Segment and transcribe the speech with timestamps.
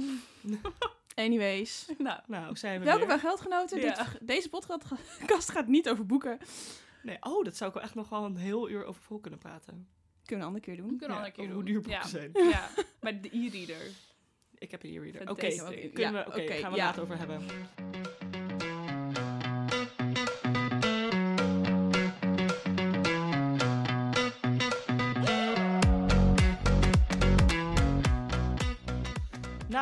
[1.14, 1.86] Anyways.
[1.98, 3.80] Nou, Nou, zijn we Welkom bij Geldgenoten.
[3.80, 3.94] Ja.
[4.04, 6.38] Dit, deze podcast gaat niet over boeken.
[7.02, 9.38] Nee, oh, dat zou ik wel echt nog wel een heel uur over vol kunnen
[9.40, 9.88] praten.
[10.24, 10.92] Kunnen we een andere keer doen.
[10.92, 11.62] we kunnen Ja, al een keer over doen.
[11.64, 12.06] hoe duur boeken ja.
[12.08, 12.30] zijn.
[12.50, 12.68] Ja,
[13.02, 13.86] maar de e-reader.
[14.58, 15.30] Ik heb een e-reader.
[15.30, 16.84] Oké, kunnen Ja, we, oké, oké, gaan we ja.
[16.84, 17.46] later over hebben.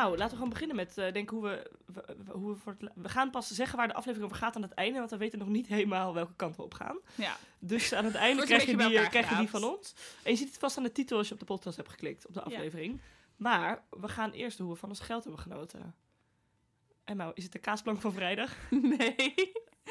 [0.05, 2.81] Nou, laten we gewoon beginnen met eh, denken hoe we, we- hoe we voor het,
[2.81, 5.17] la- we gaan pas zeggen waar de aflevering over gaat aan het einde, want we
[5.17, 6.97] weten nog niet helemaal welke kant we op gaan.
[7.15, 7.37] Ja.
[7.59, 9.95] Dus aan het einde een krijg je, die, eh, krijg je die van ons.
[10.23, 12.27] En je ziet het vast aan de titel als je op de podcast hebt geklikt,
[12.27, 12.45] op de Ja.
[12.45, 13.01] aflevering.
[13.35, 15.95] Maar we gaan eerst hoe we van ons geld hebben genoten.
[17.03, 18.55] Emma, is het de kaasplank van vrijdag?
[18.97, 19.15] Nee,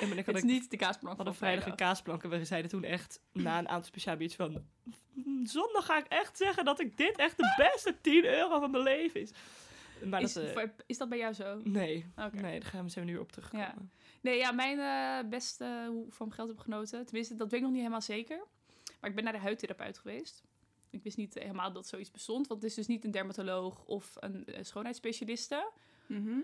[0.01, 2.31] En ik het is ik niet de kaasplank we van hadden vrijdag een kaasplank en
[2.31, 4.65] we zeiden toen echt na een aantal speciaal iets van...
[5.13, 8.71] "Mm, Zondag ga ik echt zeggen dat ik dit echt de beste 10 euro van
[8.71, 9.31] mijn leven is.
[10.07, 10.45] Maar Is, dat...
[10.45, 11.61] eh, is dat bij jou zo?
[11.65, 13.91] nee, nee, daar gaan we zo nu op terugkomen.
[14.21, 17.05] Nee, ja, mijn eh, beste hoe ik van geld heb genoten.
[17.05, 18.45] Tenminste, dat weet ik nog niet helemaal zeker.
[19.01, 20.43] Maar ik ben naar de huidtherapeut geweest.
[20.91, 22.47] Ik wist niet helemaal dat zoiets bestond.
[22.47, 24.65] Want het is dus niet een dermatoloog of een eh,
[26.07, 26.39] Mhm.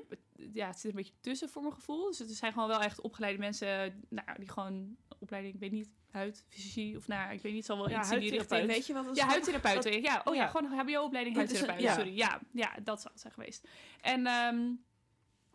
[0.53, 2.07] Ja, het zit een beetje tussen voor mijn gevoel.
[2.07, 4.05] Dus het zijn gewoon wel echt opgeleide mensen.
[4.09, 7.77] Nou, die gewoon opleiding, ik weet niet, huid, fysiologie of nou, ik weet niet, zal
[7.77, 8.67] wel Ja, iets in die richting.
[8.67, 10.03] Weet je wat Ja, huidtherapeuten.
[10.03, 10.49] Ja, oh ja, ja.
[10.49, 11.81] gewoon HBO-opleiding huidtherapeut.
[11.81, 11.95] ja.
[11.95, 13.69] Sorry, ja, ja, dat zou het zijn geweest.
[14.01, 14.71] En ehm,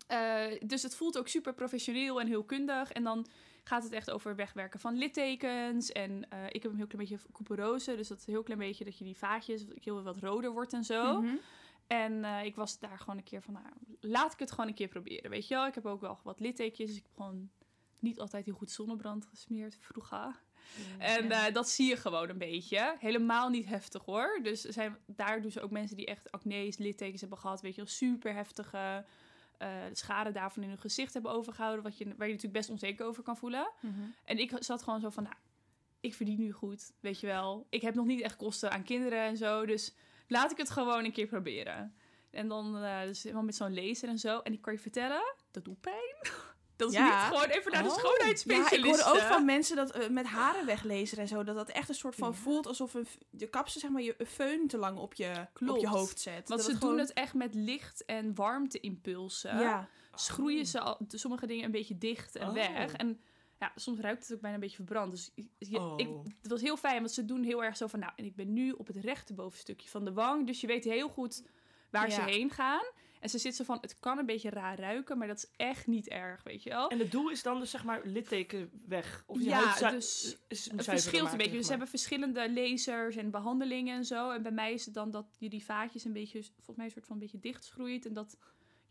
[0.07, 2.91] eh, dus het voelt ook super professioneel en heel kundig.
[2.91, 3.25] En dan
[3.63, 5.91] gaat het echt over wegwerken van littekens.
[5.91, 8.59] En eh, ik heb een heel klein beetje couperose, dus dat is een heel klein
[8.59, 11.21] beetje dat je die vaatjes heel wat roder wordt en zo.
[11.21, 11.35] Mhm.
[11.87, 13.65] En eh, ik was daar gewoon een keer van, nou,
[13.99, 15.65] laat ik het gewoon een keer proberen, weet je wel.
[15.65, 17.49] Ik heb ook wel wat littekens, dus ik heb gewoon
[17.99, 20.41] niet altijd heel goed zonnebrand gesmeerd vroeger.
[20.97, 21.47] En Ja.
[21.47, 22.95] eh, dat zie je gewoon een beetje.
[22.99, 24.39] Helemaal niet heftig hoor.
[24.43, 27.61] Dus zijn daar dus ook mensen die echt acne's, littekens hebben gehad.
[27.61, 29.05] Weet je wel, super heftige
[29.57, 31.83] eh, schade daarvan in hun gezicht hebben overgehouden.
[31.83, 33.71] Wat je, waar je natuurlijk best onzeker over kan voelen.
[33.81, 33.93] Mhm.
[34.25, 35.35] En ik zat gewoon zo van, nou,
[35.99, 37.67] ik verdien nu goed, weet je wel.
[37.69, 39.65] Ik heb nog niet echt kosten aan kinderen en zo.
[39.65, 39.93] Dus
[40.27, 41.95] laat ik het gewoon een keer proberen.
[42.31, 44.39] En dan eh, dus helemaal met zo'n laser en zo.
[44.39, 46.15] En ik kan je vertellen, dat doet pijn.
[46.77, 47.03] Dat is Ja.
[47.29, 47.95] niet gewoon even naar de Oh.
[47.95, 48.73] Ja, schoonheidsspecialist.
[48.99, 51.89] ik hoorde ook van mensen dat eh, met haren weglezen en zo, dat dat echt
[51.89, 52.35] een soort van Ja.
[52.35, 55.87] voelt alsof een, de kapsel zeg maar je föhn te lang op je, op je
[55.87, 56.33] hoofd zet.
[56.33, 59.59] Want Dat ze gewoon- doen het echt met licht- en warmteimpulsen.
[59.59, 59.87] Ja.
[60.15, 62.53] Schroeien ze al, sommige dingen een beetje dicht en Oh.
[62.53, 62.93] weg.
[62.93, 63.21] En
[63.59, 65.11] ja, soms ruikt het ook bijna een beetje verbrand.
[65.11, 65.93] Dus je- Oh.
[65.99, 66.07] ik,
[66.41, 67.99] het was heel fijn, want ze doen heel erg zo van...
[67.99, 70.47] Nou, en ik ben nu op het rechte bovenstukje van de wang.
[70.47, 71.43] Dus je weet heel goed
[71.89, 72.83] waar ze heen gaan.
[73.19, 75.87] En ze zit zo van, het kan een beetje raar ruiken, maar dat is echt
[75.87, 76.89] niet erg, weet je wel.
[76.89, 79.23] En het doel is dan dus zeg maar litteken weg?
[79.27, 81.51] Of je Ja, dus is- Het verschilt een beetje.
[81.51, 84.31] Dus ze hebben verschillende lasers en behandelingen en zo.
[84.31, 86.91] En bij mij is het dan dat je die vaatjes een beetje, volgens mij een
[86.91, 88.05] soort van een beetje dichtschroeit.
[88.05, 88.37] En dat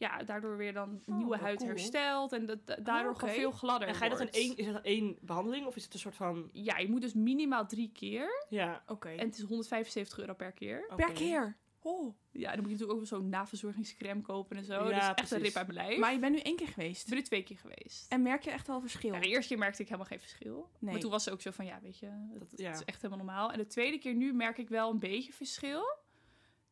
[0.09, 1.69] ja, daardoor weer dan Oh, nieuwe huid cool.
[1.71, 2.33] herstelt.
[2.33, 3.19] En dat, da- daardoor oké.
[3.21, 5.85] gewoon veel gladder En ga je dat in één, is dat één behandeling of is
[5.85, 6.49] het een soort van...
[6.53, 8.47] Ja, je moet dus minimaal drie keer.
[8.49, 9.09] Ja, Oké.
[9.09, 10.93] En het is 175 euro per keer.
[10.97, 11.57] Per keer.
[11.83, 12.15] Oh.
[12.31, 14.89] Ja, dan moet je natuurlijk ook wel zo'n naverzorgingscreme kopen en zo.
[14.89, 15.99] Ja, dus echt een rip uit mijn lijf.
[15.99, 17.03] Maar je bent nu één keer geweest.
[17.03, 18.13] ik ben er twee keer geweest.
[18.13, 19.13] En merk je echt wel verschil?
[19.15, 20.71] Ja, de eerste keer merkte ik helemaal geen verschil.
[20.79, 20.91] Nee.
[20.93, 22.71] Maar toen was ze ook zo van, ja, weet je, dat, Dat- dat ja.
[22.73, 23.53] is echt helemaal normaal.
[23.53, 25.97] En de tweede keer nu merk ik wel een beetje verschil.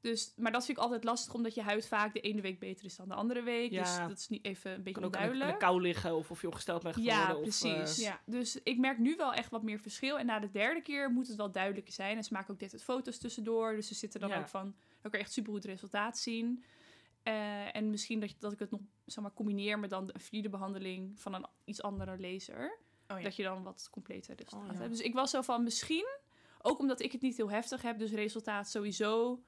[0.02, 2.84] Dus, maar dat vind ik altijd lastig, omdat je huid vaak de ene week beter
[2.84, 3.70] is dan de andere week.
[3.70, 3.82] Ja.
[3.82, 5.58] Dus dat is niet even een beetje kan ook de onduidelijk.
[5.58, 7.20] kou liggen of of je ongesteld bent geworden.
[7.20, 7.98] Ja, of, precies.
[7.98, 8.20] eh, Ja.
[8.26, 10.18] Dus ik merk nu wel echt wat meer verschil.
[10.18, 12.16] En na de derde keer moet het wel duidelijker zijn.
[12.16, 13.74] En ze maken ook dit het foto's tussendoor.
[13.74, 14.38] Dus ze zitten dan Ja.
[14.38, 14.62] ook van,
[15.00, 16.64] dan kan je echt supergoed resultaat zien.
[17.22, 20.48] Eh, en misschien dat, dat ik het nog zeg maar, combineer met dan een vierde
[20.48, 22.78] behandeling van een iets andere laser.
[23.08, 23.22] Oh, ja.
[23.24, 24.90] Dat je dan wat completer resultaat Oh, hebt.
[24.90, 26.06] Dus ik was zo van misschien,
[26.62, 29.42] ook omdat ik het niet heel heftig heb, dus resultaat sowieso.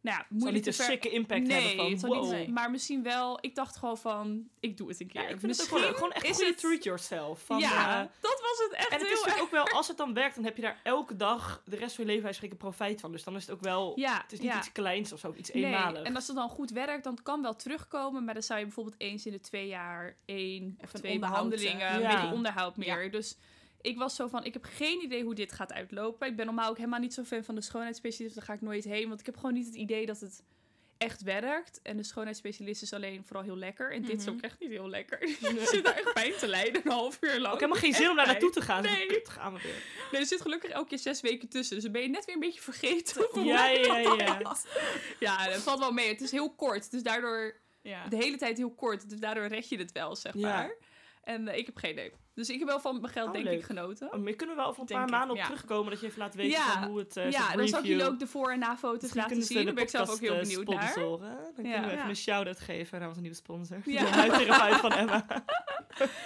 [0.00, 2.32] Nou ja, moeilijk niet een sikke impact nee, hebben van wow.
[2.38, 3.38] niet, maar misschien wel.
[3.40, 5.22] Ik dacht gewoon van, ik doe het een keer.
[5.22, 7.40] Ja, ik vind het ook wel gewoon echt is goede het- treat yourself.
[7.44, 9.96] Van, ja, eh, dat was het echt en het is natuurlijk ook wel, als het
[9.96, 13.00] dan werkt, dan heb je daar elke dag de rest van je leven spreken profijt
[13.00, 13.12] van.
[13.12, 14.58] Dus dan is het ook wel, Ja, het is niet ja.
[14.58, 16.02] iets kleins of zo, iets Nee, eenmalig.
[16.02, 18.24] en als het dan goed werkt, dan kan wel terugkomen.
[18.24, 21.94] Maar dan zou je bijvoorbeeld eens in de twee jaar één of twee behandelingen, eh,
[21.94, 23.10] een beetje onderhoud meer.
[23.10, 23.36] Dus
[23.80, 26.28] ik was zo van, ik heb geen idee hoe dit gaat uitlopen.
[26.28, 28.34] Ik ben normaal ook helemaal niet zo fan van de schoonheidsspecialist.
[28.36, 30.42] Daar ga ik nooit heen, want ik heb gewoon niet het idee dat het
[30.98, 31.80] echt werkt.
[31.82, 33.92] En de schoonheidsspecialist is alleen vooral heel lekker.
[33.92, 34.34] En dit is Mhm.
[34.34, 35.22] ook echt niet heel lekker.
[35.22, 35.38] Ik
[35.72, 37.52] zit daar echt pijn te lijden, een half uur lang.
[37.54, 38.82] ook helemaal geen zin om daar naartoe te gaan.
[38.82, 39.06] Nee.
[39.08, 39.20] Nee.
[39.24, 39.82] Gaan we weer.
[40.12, 41.74] Nee, er zit gelukkig elke keer zes weken tussen.
[41.74, 43.26] Dus dan ben je net weer een beetje vergeten.
[43.30, 44.38] hoe Ja, ja, ja.
[44.42, 44.64] was.
[45.18, 46.08] Ja, dat valt wel mee.
[46.08, 46.90] Het is heel kort.
[46.90, 48.08] Dus daardoor Ja.
[48.08, 49.08] de hele tijd heel kort.
[49.08, 50.40] Dus daardoor red je het wel, zeg Ja.
[50.48, 50.74] maar.
[51.22, 52.12] En eh, ik heb geen idee.
[52.38, 53.58] Dus ik heb wel van mijn geld Oh, denk leuk.
[53.58, 54.12] ik genoten.
[54.12, 55.44] Oh, maar kunnen we wel over een Denk paar maanden op ja.
[55.44, 55.90] terugkomen.
[55.90, 56.72] Dat je even laat weten Ja.
[56.72, 59.42] van hoe het uh, ja, dan zal ik jullie ook de voor- en na-foto's laten
[59.42, 59.64] zien.
[59.64, 60.88] Daar ben ik zelf ook heel podcast, benieuwd eh, naar.
[60.90, 61.36] sponsoren.
[61.36, 63.78] Dan kunnen we even een shout-out geven naar onze nieuwe sponsor.
[63.84, 64.00] Ja.
[64.04, 65.26] De huidtherapeut van Emma.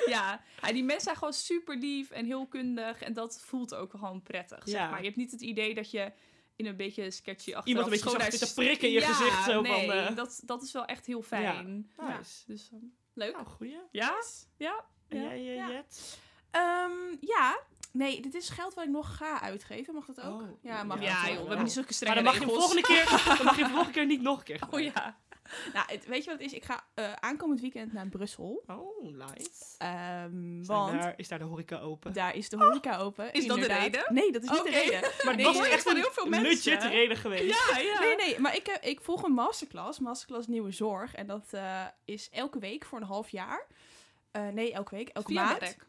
[0.06, 0.40] Ja.
[0.72, 3.02] die mensen zijn gewoon super lief en heel kundig.
[3.02, 4.98] En dat voelt ook gewoon prettig, zeg maar.
[4.98, 6.12] Je hebt niet het idee dat je
[6.56, 9.44] in een beetje sketchy achteraf Iemand een beetje zit te prikken in je Ja, gezicht.
[9.44, 11.90] Zo nee, van, eh, dat, dat is wel echt heel fijn.
[11.98, 12.20] Ja.
[12.46, 12.82] Dus ehm,
[13.12, 13.32] leuk.
[13.32, 13.78] Nou, goeie.
[13.90, 14.14] Ja?
[14.56, 14.84] Ja?
[15.12, 15.28] En Ja.
[15.28, 15.68] jij, eh, Ja.
[15.70, 16.18] Jet?
[16.50, 17.58] Ehm, ja.
[17.92, 19.94] Nee, dit is geld wat ik nog ga uitgeven.
[19.94, 20.40] Mag dat ook?
[20.42, 22.32] Oh, ja, mag ja, Ja, dat joh, we hebben niet zulke Maar strenge dan mag,
[22.34, 22.64] je hem regels.
[22.64, 23.04] volgende keer,
[23.36, 25.02] dan mag je hem volgende keer niet nog een keer Oh gebruiken.
[25.02, 25.20] ja.
[25.72, 26.52] Nou, het- weet je wat het is?
[26.56, 28.62] Ik ga eh, aankomend weekend naar Brussel.
[28.66, 29.50] Oh, nice.
[29.78, 32.12] Ehm, Zijn want daar, is daar de horeca open?
[32.12, 33.32] daar is de horeca open.
[33.32, 34.04] Is dat de reden?
[34.08, 35.00] Nee, dat is niet de reden.
[35.24, 36.72] Maar Nee, dat is echt van een heel veel mensen.
[36.72, 37.70] legit reden geweest.
[37.70, 38.00] Ja, ja.
[38.00, 39.98] Nee, nee, maar ik, heb, ik volg een masterclass.
[39.98, 41.14] Masterclass Nieuwe Zorg.
[41.14, 43.66] En dat eh, is elke week voor een half jaar.
[44.32, 45.08] Eh, nee, elke week.
[45.08, 45.58] Elke Via maand.
[45.60, 45.86] werk.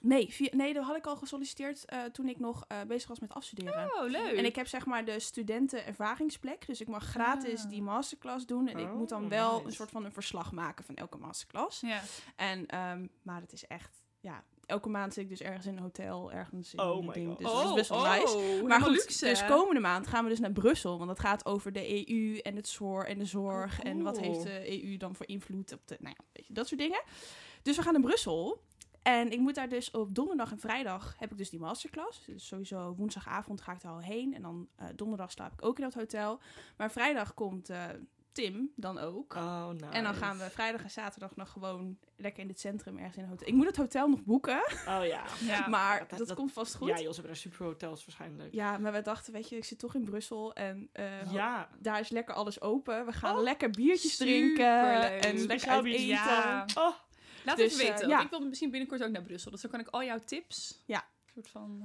[0.00, 3.18] Nee, via, nee, dat had ik al gesolliciteerd eh, toen ik nog eh, bezig was
[3.20, 3.90] met afstuderen.
[3.94, 4.32] Oh, leuk.
[4.36, 6.66] En ik heb zeg maar de studenten ervaringsplek.
[6.66, 7.70] Dus ik mag gratis Ah.
[7.70, 8.68] die masterclass doen.
[8.68, 9.66] En ik Oh, moet dan wel nice.
[9.66, 11.80] een soort van een verslag maken van elke masterclass.
[11.80, 12.00] Ja.
[12.36, 15.82] En, ehm, maar het is echt, ja, elke maand zit ik dus ergens in een
[15.82, 17.28] hotel, ergens in Oh ding.
[17.28, 17.38] God.
[17.38, 18.62] Dus dat is best wel nice.
[18.66, 19.24] Maar goed, luxe.
[19.24, 20.98] dus komende maand gaan we dus naar Brussel.
[20.98, 23.80] Want het gaat over de EU en het zorg en de zorg.
[23.80, 25.96] Oh, En wat heeft de EU dan voor invloed op de...
[26.00, 27.02] Nou ja, weet je, dat soort dingen.
[27.62, 28.62] Dus we gaan naar Brussel.
[29.02, 32.24] En ik moet daar dus op donderdag en vrijdag heb ik dus die masterclass.
[32.24, 34.34] Dus sowieso woensdagavond ga ik er al heen.
[34.34, 36.40] En dan eh, donderdag slaap ik ook in dat hotel.
[36.76, 37.84] Maar vrijdag komt eh,
[38.32, 39.34] Tim dan ook.
[39.34, 39.86] Oh, nice.
[39.86, 43.22] En dan gaan we vrijdag en zaterdag nog gewoon lekker in het centrum ergens in
[43.22, 43.48] een hotel.
[43.48, 45.24] Ik moet het hotel nog boeken, Oh ja.
[45.46, 45.68] Ja.
[45.68, 46.88] maar dat- dat, dat- komt vast goed.
[46.88, 48.54] Ja, Ja, joh, ze hebben daar super hotels waarschijnlijk.
[48.54, 51.68] maar we dachten, weet je, ik zit toch in Brussel en eh, Ja.
[51.78, 53.06] daar is lekker alles open.
[53.06, 56.06] We gaan Oh, lekker biertjes drinken en lekker uit eten.
[56.06, 56.64] Ja.
[56.74, 56.94] Oh,
[57.44, 58.08] Laat Dus, even eh, weten.
[58.08, 58.20] ja.
[58.22, 59.50] Ik wil misschien binnenkort ook naar Brussel.
[59.50, 60.82] Dus dan kan ik al jouw tips...
[60.86, 60.98] Ja.
[61.26, 61.82] Een soort van...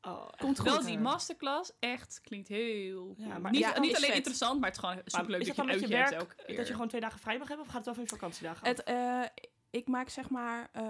[0.00, 0.86] eh, oh, Komt echt wel goed.
[0.86, 3.14] die masterclass echt klinkt heel...
[3.18, 4.16] Ja, maar niet ja, niet alleen vet.
[4.16, 5.96] interessant, maar het is gewoon Maar superleuk is dat dat je een met je uitje
[5.96, 6.56] hebt werk elke keer.
[6.56, 7.66] dat je gewoon twee dagen vrij mag hebben?
[7.66, 8.66] Of gaat het wel van je vakantiedagen?
[8.66, 9.22] Het, eh,
[9.76, 10.84] ik maak zeg maar eh,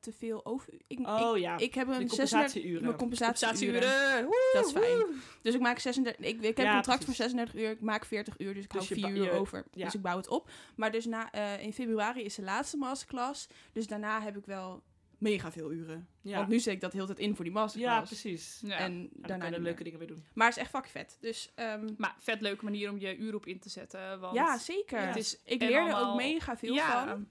[0.00, 0.72] te veel over.
[0.86, 2.82] Ik, oh ik, ja, ik heb een 36 compensatieuren.
[2.84, 3.80] mijn compensatieuren.
[3.80, 4.52] Compensatieuren.
[4.52, 5.20] Dat is fijn.
[5.42, 6.26] Dus ik maak 36.
[6.26, 7.04] Ik, ik heb Ja, een contract precies.
[7.04, 7.70] voor 36 uur.
[7.70, 8.54] Ik maak 40 uur.
[8.54, 9.64] Dus ik Dus hou je 4 ba- uur over.
[9.72, 9.84] ja.
[9.84, 10.50] Dus ik bouw het op.
[10.76, 13.48] Maar dus na, eh, in februari is de laatste masterclass.
[13.72, 14.82] Dus daarna heb ik wel
[15.18, 16.08] mega veel uren.
[16.20, 16.36] ja.
[16.36, 18.06] Want nu zet ik dat de hele tijd in voor die ja, masterclass.
[18.10, 18.60] precies.
[18.64, 18.76] Ja.
[18.78, 19.60] En En dan daarna kan je niet meer.
[19.68, 20.24] leuke dingen mee doen.
[20.34, 21.16] Maar het is echt fucking vet.
[21.20, 24.20] Dus ehm, Maar vet leuke manier om je uur op in te zetten.
[24.20, 25.06] Want ja, zeker.
[25.06, 27.26] Het is ik leer er allemaal- ook mega veel ja, van.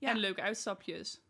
[0.00, 0.10] Ja.
[0.10, 1.20] En leuke uitstapjes.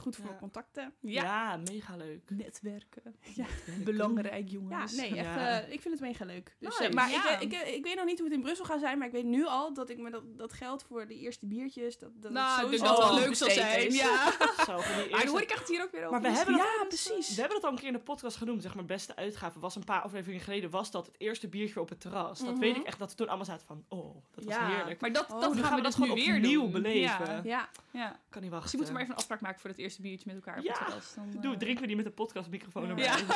[0.00, 0.36] Goed voor Ja.
[0.38, 0.92] contacten.
[1.00, 1.22] Ja.
[1.22, 2.30] Ja, mega leuk.
[2.30, 3.02] Netwerken.
[3.34, 3.44] Ja.
[3.84, 4.92] Belangrijk, Ja, jongens.
[4.96, 5.16] nee, echt.
[5.34, 5.60] Ja.
[5.60, 6.56] eh, ik vind het mega leuk.
[6.58, 6.84] Dus, Nice.
[6.90, 7.38] eh, maar Ja.
[7.38, 9.24] ik, ik, ik weet nog niet hoe het in Brussel gaat zijn, maar ik weet
[9.24, 12.64] nu al dat ik me dat, dat geld voor de eerste biertjes, dat, dat Nou,
[12.64, 13.86] ik denk sowieso dat wel leuk zal zijn.
[13.86, 13.98] is.
[14.00, 14.30] Ja.
[14.66, 16.10] Zo, van die Maar eerste- dan hoor ik echt hier ook weer over.
[16.12, 17.28] Maar we Dus- hebben dat- Ja, precies.
[17.34, 18.62] We hebben dat al een keer in de podcast genoemd.
[18.62, 20.70] Zeg maar, beste uitgave was een paar afleveringen geleden.
[20.70, 22.38] Was dat het eerste biertje op het terras.
[22.38, 22.58] Dat Mhm.
[22.60, 23.84] weet ik echt dat we toen allemaal zaten van.
[23.88, 24.66] Oh, dat was Ja.
[24.66, 25.00] heerlijk.
[25.00, 27.26] Maar dat, Oh, dat gaan we dus nu gewoon weer opnieuw beleven.
[27.26, 27.40] Ja.
[27.44, 28.20] Ja, ja.
[28.28, 28.62] Kan niet wachten.
[28.62, 30.58] Dus je moet er maar even een afspraak maken voor het eerste biertje met elkaar
[30.58, 30.72] op Ja.
[30.72, 31.14] het terras.
[31.14, 32.88] Dan, eh, Doe, drinken we die met de podcastmicrofoon Ja.
[32.88, 33.04] erbij.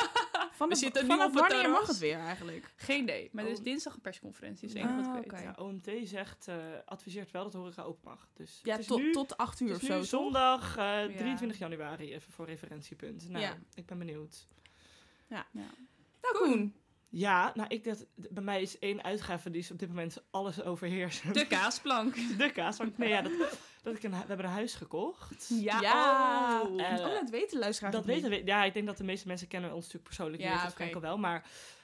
[0.51, 0.51] Ja.
[0.51, 2.73] vanaf, zitten nu vanaf op het wanneer mag het weer eigenlijk?
[2.75, 3.29] Geen idee.
[3.31, 3.63] Maar er is Oh.
[3.63, 4.67] dinsdag een persconferentie.
[4.67, 5.35] Is het Ah, enige wat ik oké.
[5.35, 5.43] weet.
[5.43, 6.55] Ja, OMT zegt, eh,
[6.85, 8.27] adviseert wel dat de horeca open mag.
[8.33, 10.01] Dus Ja, het is tot, nu, tot 8 uur het of zo.
[10.01, 13.29] zondag eh, 23 januari, even voor referentiepunt.
[13.29, 13.57] Nou, Ja.
[13.73, 14.47] ik ben benieuwd.
[15.27, 15.43] Nou,
[16.33, 16.75] Koen.
[17.09, 20.63] Ja, nou, ik dat, bij mij is één uitgave die is op dit moment alles
[20.63, 21.33] overheerst.
[21.33, 22.15] De kaasplank.
[22.37, 22.77] De kaas.
[22.77, 23.31] Want, nee, ja, dat,
[23.85, 25.49] dat ik een, we hebben een huis gekocht.
[25.49, 25.81] Ja.
[25.81, 26.61] Ja.
[26.61, 26.81] Oh.
[26.81, 28.15] Eh, oh, dat weten luisteraars dat niet.
[28.15, 28.45] weten we.
[28.45, 30.41] Ja, ik denk dat de meeste mensen kennen ons natuurlijk persoonlijk.
[30.41, 30.89] Ja, oké.
[30.95, 31.17] al wel.
[31.17, 31.43] Maar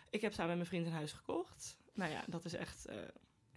[0.09, 1.77] ik heb samen met mijn vriend een huis gekocht.
[1.93, 2.95] Nou ja, dat is echt eh,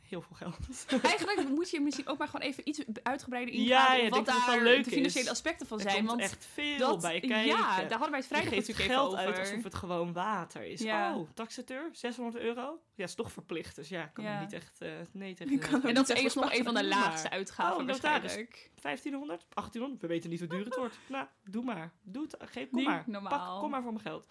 [0.03, 0.85] heel veel geld.
[1.03, 4.27] Eigenlijk moet je misschien ook maar gewoon even iets uitgebreider ingaan Ja, ja, wat het
[4.27, 5.31] daar wel leuk de financiële is.
[5.31, 5.97] aspecten van Er zijn.
[5.97, 7.45] komt Want echt veel dat, bij kijken.
[7.47, 9.41] ja, daar hadden wij het je vrijdag geeft natuurlijk geld even uit over.
[9.41, 10.81] alsof het gewoon water is.
[10.81, 11.17] Ja.
[11.17, 12.79] Oh, taxateur, 600 euro?
[12.97, 13.77] Ja, is toch verplicht.
[13.77, 14.41] Dus ja, ik kan Ja.
[14.41, 15.83] niet echt eh, nee tegen kan.
[15.83, 18.71] En dat is echt nog een van de laagste uitgaven Oh, waarschijnlijk.
[18.83, 20.99] 1500, 1800, we weten niet hoe duur het wordt.
[21.09, 21.93] Nou, doe maar.
[22.03, 23.05] Doe het, geef, kom Niet maar.
[23.07, 23.39] normaal.
[23.53, 24.27] Pak, kom maar voor mijn geld.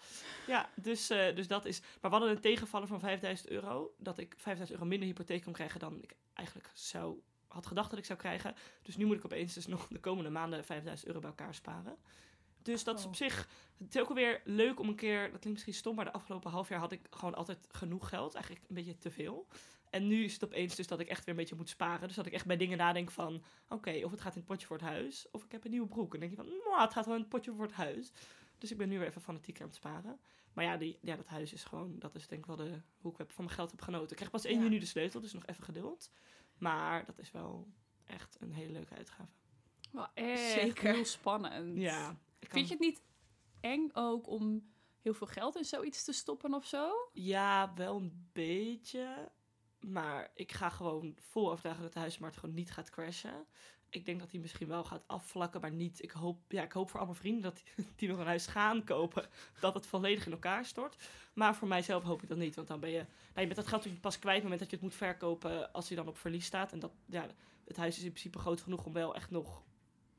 [0.46, 1.80] Ja, dus, eh, dus dat is...
[1.80, 3.94] Maar we hadden een tegenvaller van 5000 euro.
[3.98, 7.18] Dat ik 5000 euro minder hypotheek kon krijgen dan ik eigenlijk zou,
[7.48, 8.54] had gedacht dat ik zou krijgen.
[8.82, 11.96] Dus nu moet ik opeens dus nog de komende maanden 5000 euro bij elkaar sparen.
[12.64, 13.08] Dus dat is Oh.
[13.08, 13.48] op zich...
[13.78, 15.18] Het is ook alweer leuk om een keer...
[15.20, 18.34] Dat klinkt misschien stom, maar de afgelopen half jaar had ik gewoon altijd genoeg geld.
[18.34, 19.46] Eigenlijk een beetje te veel.
[19.90, 22.06] En nu is het opeens dus dat ik echt weer een beetje moet sparen.
[22.08, 23.42] Dus dat ik echt bij dingen nadenk van...
[23.68, 25.26] Oké, of het gaat in het potje voor het huis.
[25.30, 26.14] Of ik heb een nieuwe broek.
[26.14, 26.60] En dan denk je van...
[26.64, 28.12] "Mwah, het gaat wel in het potje voor het huis.
[28.58, 30.18] Dus ik ben nu weer even fanatiek aan het sparen.
[30.52, 31.98] Maar ja, die, ja, dat huis is gewoon...
[31.98, 34.10] Dat is denk ik wel de, hoe ik heb, van mijn geld heb genoten.
[34.10, 34.62] Ik krijg pas 1 Ja.
[34.62, 35.20] juni de sleutel.
[35.20, 36.10] Dus nog even geduld.
[36.58, 37.68] Maar dat is wel
[38.04, 39.30] echt een hele leuke uitgave.
[39.92, 40.94] Wel echt Zeker.
[40.94, 41.78] heel spannend.
[41.80, 42.16] Ja.
[42.44, 43.02] Ik kan- Vind je het niet
[43.60, 46.92] eng ook om heel veel geld in zoiets te stoppen of zo?
[47.12, 49.32] Ja, wel een beetje.
[49.80, 53.46] Maar ik ga gewoon vol overtuigen dat de huismarkt gewoon niet gaat crashen.
[53.88, 56.02] Ik denk dat hij misschien wel gaat afvlakken, maar niet.
[56.02, 57.62] Ik hoop, ja, ik hoop voor al mijn vrienden dat
[57.96, 59.28] die nog een huis gaan kopen,
[59.60, 60.96] dat het volledig in elkaar stort.
[61.34, 63.08] Maar voor mijzelf hoop ik dat niet, want dan ben je, nou,
[63.40, 65.72] je bent dat geld natuurlijk pas kwijt op het moment dat je het moet verkopen
[65.72, 66.72] als hij dan op verlies staat.
[66.72, 67.26] En dat, ja,
[67.64, 69.62] het huis is in principe groot genoeg om wel echt nog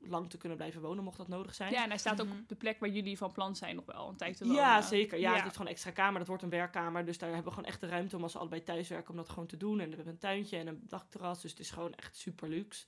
[0.07, 1.71] lang te kunnen blijven wonen, mocht dat nodig zijn.
[1.71, 2.37] Ja, en hij staat ook Mhm.
[2.39, 4.59] op de plek waar jullie van plan zijn nog wel een tijd te wonen.
[4.61, 5.17] Ja, zeker.
[5.19, 5.33] Ja, Ja.
[5.33, 6.19] het heeft gewoon een extra kamer.
[6.19, 7.05] Dat wordt een werkkamer.
[7.05, 9.15] Dus daar hebben we gewoon echt de ruimte om als we allebei thuis werken om
[9.15, 9.79] dat gewoon te doen.
[9.79, 11.41] En we hebben een tuintje en een dakterras.
[11.41, 12.85] Dus het is gewoon echt super luxe.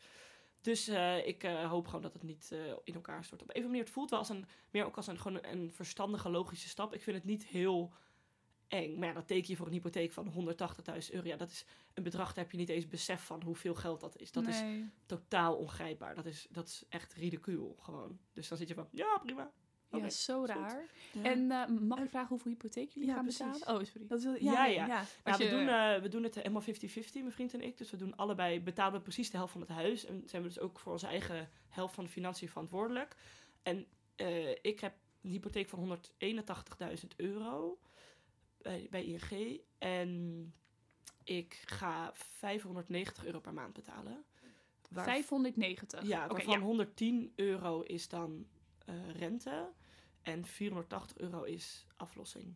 [0.61, 3.41] Dus eh, ik eh, hoop gewoon dat het niet eh, in elkaar stort.
[3.41, 5.37] Op een of andere manier, het voelt wel als een, meer ook als een, gewoon
[5.43, 6.93] een, een verstandige, logische stap.
[6.93, 7.93] Ik vind het niet heel
[8.67, 8.99] eng.
[8.99, 11.27] Maar ja, dat teken je voor een hypotheek van 180.000 euro.
[11.27, 14.17] Ja, dat is een bedrag, daar heb je niet eens besef van hoeveel geld dat
[14.19, 14.31] is.
[14.31, 14.61] Dat is
[15.05, 16.15] totaal ongrijpbaar.
[16.15, 18.19] Dat is, dat is echt ridicuul gewoon.
[18.33, 19.51] Dus dan zit je van, ja, prima.
[19.91, 20.85] Ja, Oké, zo raar.
[21.13, 21.23] Ja.
[21.23, 23.45] En eh, mag ik En- vragen hoeveel hypotheek jullie Ja, gaan precies.
[23.59, 23.79] betalen?
[23.81, 24.07] Oh, sorry.
[24.07, 24.85] Dat wil, Ja, ja, ja.
[24.87, 24.87] ja.
[24.87, 26.65] Ja, Als we, doen, eh, we doen het helemaal 50-50,
[27.13, 27.77] mijn vriend en ik.
[27.77, 30.05] Dus we doen allebei, betalen we precies de helft van het huis.
[30.05, 33.15] En zijn we dus ook voor onze eigen helft van de financiën verantwoordelijk.
[33.63, 37.79] En eh, ik heb een hypotheek van 181.000 euro
[38.67, 39.61] bij, bij ING.
[39.77, 40.53] En
[41.23, 44.25] ik ga 590 euro per maand betalen.
[44.89, 46.03] Waar- 590.
[46.07, 48.47] ja, waarvan 110 euro is dan
[48.85, 49.71] eh, rente.
[50.21, 52.55] En 480 euro is aflossing.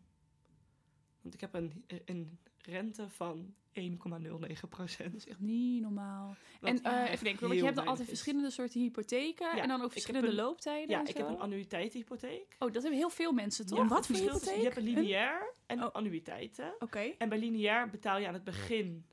[1.22, 5.12] Want ik heb een, een rente van 1,09 procent.
[5.12, 6.36] Dat is echt niet normaal.
[6.62, 9.82] en eh, even denken, want je hebt dan altijd verschillende soorten hypotheken Ja, en dan
[9.82, 10.90] ook verschillende een- looptijden.
[10.90, 12.56] Ja, ik heb een annuïteitshypotheek.
[12.60, 13.78] Oh, dat hebben heel veel mensen, toch?
[13.78, 14.56] Ja, wat voor hypotheek?
[14.58, 15.92] Je hebt een lineair en Oh.
[15.94, 16.74] annuïteiten.
[16.80, 17.00] Oké.
[17.18, 19.06] En bij lineair betaal je aan het begin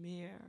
[0.00, 0.40] meer.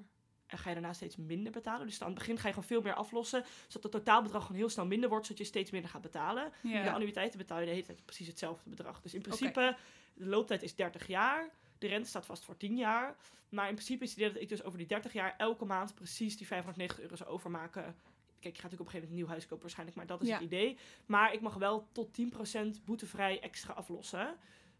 [0.47, 1.87] En ga je daarna steeds minder betalen.
[1.87, 3.43] Dus aan het begin ga je gewoon veel meer aflossen.
[3.67, 5.25] Zodat het totaalbedrag gewoon heel snel minder wordt.
[5.25, 6.51] Zodat je steeds minder gaat betalen.
[6.63, 6.71] Ja.
[6.71, 9.01] Bij de annuïteiten betaal je de hele tijd precies hetzelfde bedrag.
[9.01, 9.75] Dus in principe,
[10.15, 11.49] de looptijd is 30 jaar.
[11.77, 13.15] De rente staat vast voor 10 jaar.
[13.49, 15.95] Maar in principe is het idee dat ik dus over die 30 jaar elke maand
[15.95, 17.83] precies die 590 euro zou overmaken.
[17.83, 20.21] Kijk, je gaat natuurlijk op een gegeven moment een nieuw huis kopen waarschijnlijk, maar dat
[20.21, 20.33] is Ja.
[20.33, 20.77] het idee.
[21.05, 24.35] Maar ik mag wel tot 10% boetevrij extra aflossen.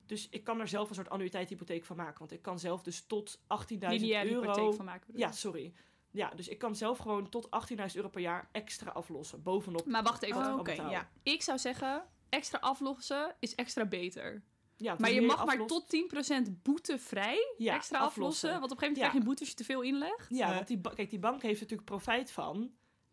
[0.05, 2.19] Dus ik kan er zelf een soort annuïteitshypotheek van maken.
[2.19, 4.41] Want ik kan zelf dus tot 18.000 lineaire euro...
[4.41, 5.05] hypotheek van maken.
[5.05, 5.73] bedoel Ja, sorry.
[6.11, 9.43] Ja, dus ik kan zelf gewoon tot 18.000 euro per jaar extra aflossen.
[9.43, 10.53] Bovenop Maar wacht even.
[10.53, 11.09] Oh, Oké, ja.
[11.23, 14.43] Ik zou zeggen, extra aflossen is extra beter.
[14.77, 18.49] Ja, Maar je mag maar tot 10% boetevrij Ja, extra aflossen.
[18.59, 19.01] Want op een gegeven moment Ja.
[19.01, 20.25] krijg je een boete als je te veel inlegt.
[20.29, 20.55] Ja, Eh.
[20.55, 22.71] want die, kijk, die bank heeft natuurlijk profijt van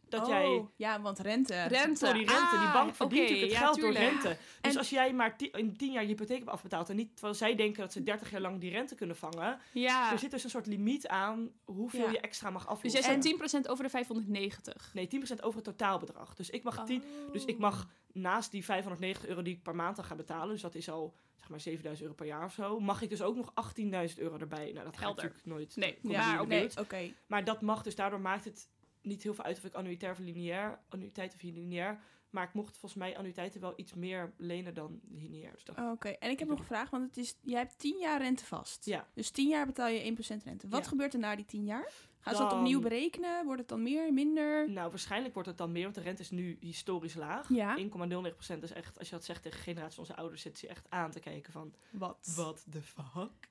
[0.09, 0.67] dat oh, jij...
[0.77, 1.63] Ja, want rente.
[1.63, 2.07] Rente.
[2.07, 2.33] Sorry, rente.
[2.51, 4.29] die Ah, bank verdient natuurlijk het ja, geld door rente.
[4.61, 7.35] Dus En- als jij maar in 10 jaar je hypotheek hebt afbetaald en niet, terwijl
[7.35, 10.13] zij denken dat ze 30 jaar lang die rente kunnen vangen, Ja.
[10.13, 12.11] er zit dus een soort limiet aan hoeveel Ja.
[12.11, 13.01] je extra mag Dus aflossen.
[13.03, 14.91] jij zet 10% over de 590.
[14.95, 16.35] Nee, 10% over het totaalbedrag.
[16.35, 17.33] Dus ik mag 10, Oh.
[17.33, 20.63] dus ik mag naast die 590 euro die ik per maand dan ga betalen, dus
[20.63, 23.37] dat is al zeg maar 7000 euro per jaar of zo, mag ik dus ook
[23.37, 23.53] nog
[24.11, 24.73] 18.000 euro erbij.
[24.73, 25.25] Nou, dat gaat Helder.
[25.25, 25.77] natuurlijk nooit.
[25.77, 26.47] Nee, de oké.
[26.47, 26.79] Nee, buurt.
[26.79, 27.13] oké.
[27.27, 28.69] Maar dat mag dus, daardoor maakt het
[29.03, 32.01] niet heel veel uit of ik annuïtair of lineair, annuïteit of lineair.
[32.33, 35.53] Maar ik mocht volgens mij annuïteiten wel iets meer lenen dan lineair.
[35.65, 37.99] Dus Oh, Oké, en ik heb nog een vraag, want het is, jij hebt 10
[37.99, 38.85] jaar rente vast.
[38.85, 39.09] Ja.
[39.15, 40.69] Dus 10 jaar betaal je 1% rente.
[40.69, 40.89] Wat Ja.
[40.89, 41.91] gebeurt er na die 10 jaar?
[42.21, 43.45] Gaan ze dat opnieuw berekenen?
[43.45, 44.71] Wordt het dan meer, minder?
[44.71, 47.49] Nou, waarschijnlijk wordt het dan meer, want de rente is nu historisch laag.
[47.49, 47.77] Ja.
[47.79, 51.11] 1,09% is echt, als je dat zegt tegen generatie onze ouders, zit ze echt aan
[51.11, 52.33] te kijken van, Wat?
[52.37, 53.49] wat de fuck?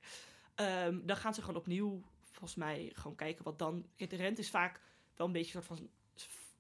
[0.56, 3.86] Ehm, dan gaan ze gewoon opnieuw, volgens mij, gewoon kijken wat dan...
[3.96, 4.82] Kijk, de rente is vaak
[5.16, 5.90] wel een beetje een soort van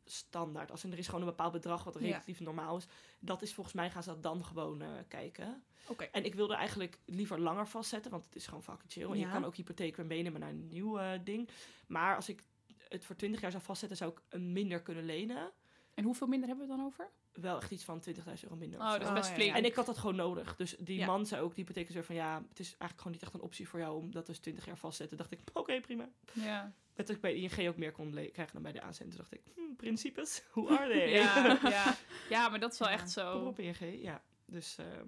[0.05, 0.71] standaard.
[0.71, 1.99] Als in, er is gewoon een bepaald bedrag wat Ja.
[1.99, 2.85] relatief normaal is.
[3.19, 5.63] Dat is volgens mij, gaan ze dat dan gewoon eh, kijken.
[5.87, 6.03] Oké.
[6.03, 9.09] En ik wilde eigenlijk liever langer vastzetten, want het is gewoon fucking chill.
[9.11, 11.49] En je kan ook hypotheek weer meenemen naar een nieuw eh, ding.
[11.87, 12.43] Maar als ik
[12.89, 15.51] het voor 20 jaar zou vastzetten, zou ik een minder kunnen lenen.
[15.93, 17.09] En hoeveel minder hebben we het dan over?
[17.31, 18.79] Wel echt iets van 20.000 euro minder.
[18.79, 18.91] Oh, zo.
[18.91, 19.55] dat is Oh, best ja, flink.
[19.55, 20.55] En ik had dat gewoon nodig.
[20.55, 21.05] Dus die Ja.
[21.05, 23.41] man zei ook, die hypotheek zei van ja, het is eigenlijk gewoon niet echt een
[23.41, 25.17] optie voor jou om dat dus 20 jaar vastzetten.
[25.17, 26.09] dacht ik, oké, prima.
[26.33, 26.73] Ja.
[27.07, 29.07] Als ik bij ING ook meer kon krijgen dan bij de aanzet.
[29.09, 31.09] Toen dacht ik, hm, principes, hoe are they?
[31.09, 31.95] Ja, ja.
[32.29, 33.45] ja, maar dat is wel Ja, echt Kom zo.
[33.45, 34.21] op ING, ja.
[34.45, 35.07] Dus ehm,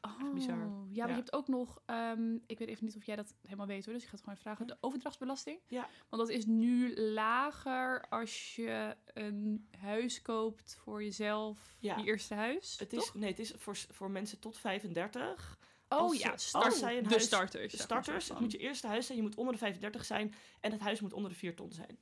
[0.00, 0.56] Oh, bizar.
[0.58, 1.06] Ja, maar Ja.
[1.06, 3.94] je hebt ook nog, ehm, ik weet even niet of jij dat helemaal weet hoor,
[3.94, 4.66] dus ik ga het gewoon vragen.
[4.66, 5.58] De overdrachtsbelasting.
[5.68, 5.88] Ja.
[6.08, 11.96] Want dat is nu lager als je een huis koopt voor jezelf, Ja.
[11.96, 12.78] je eerste huis.
[12.78, 15.58] het is, nee, het is voor, voor mensen tot 35.
[15.92, 17.72] Oh als ja, start, als zij een de huis- starters.
[17.72, 20.34] De starters, soort het moet je eerste huis zijn, je moet onder de 35 zijn.
[20.60, 21.98] En het huis moet onder de 4 ton zijn.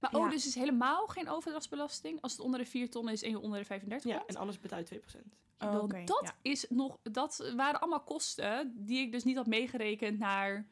[0.00, 3.30] Maar oh, dus is helemaal geen overdrachtsbelasting als het onder de 4 ton is en
[3.30, 4.30] je onder de 35 Ja, komt?
[4.30, 5.20] en anders betaal je 2%.
[5.58, 6.34] Oh, oké, dat ja.
[6.42, 10.66] is nog, dat waren allemaal kosten die ik dus niet had meegerekend naar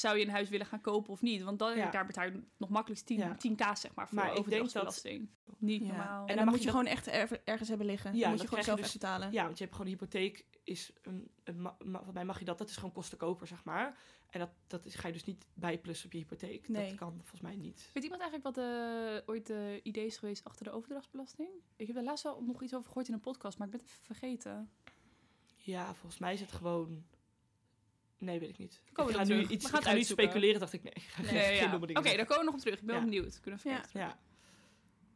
[0.00, 1.42] zou je een huis willen gaan kopen of niet?
[1.42, 1.90] Want dan, Ja.
[1.90, 3.36] daar betaal je nog makkelijk 10, Ja.
[3.38, 5.28] 10k zeg maar voor Maar ik denk overdrachtsbelasting.
[5.58, 5.86] Niet Ja.
[5.86, 6.26] normaal.
[6.26, 8.14] En dan, moet je je dat- gewoon echt er- ergens hebben liggen.
[8.14, 9.32] Ja, dan moet je gewoon zelf je echt betalen.
[9.32, 11.30] Ja, want je hebt gewoon een hypotheek, is een,
[11.84, 13.98] wat mij mag je dat, dat is gewoon kostenkoper, zeg maar.
[14.30, 16.68] En dat, dat is, ga je dus niet bijplussen op je hypotheek.
[16.68, 16.88] Nee.
[16.88, 17.90] Dat kan volgens mij niet.
[17.92, 21.48] Weet iemand eigenlijk wat de, ooit de idee is geweest achter de overdrachtsbelasting?
[21.76, 23.82] Ik heb er laatst wel nog iets over gehoord in een podcast, maar ik ben
[23.82, 24.70] het even vergeten.
[25.56, 27.04] Ja, volgens mij is het gewoon...
[28.18, 28.80] Nee, weet ik niet.
[28.92, 30.92] Komen we ik ga nu iets, gaan nu speculeren, dacht ik, nee,
[31.32, 31.74] Nee, ja.
[31.74, 32.78] Oké, dingen daar komen we nog op terug.
[32.78, 33.00] Ik ben Ja.
[33.00, 33.40] wel benieuwd.
[33.40, 33.84] Kunnen we Ja.
[33.92, 34.18] Ja.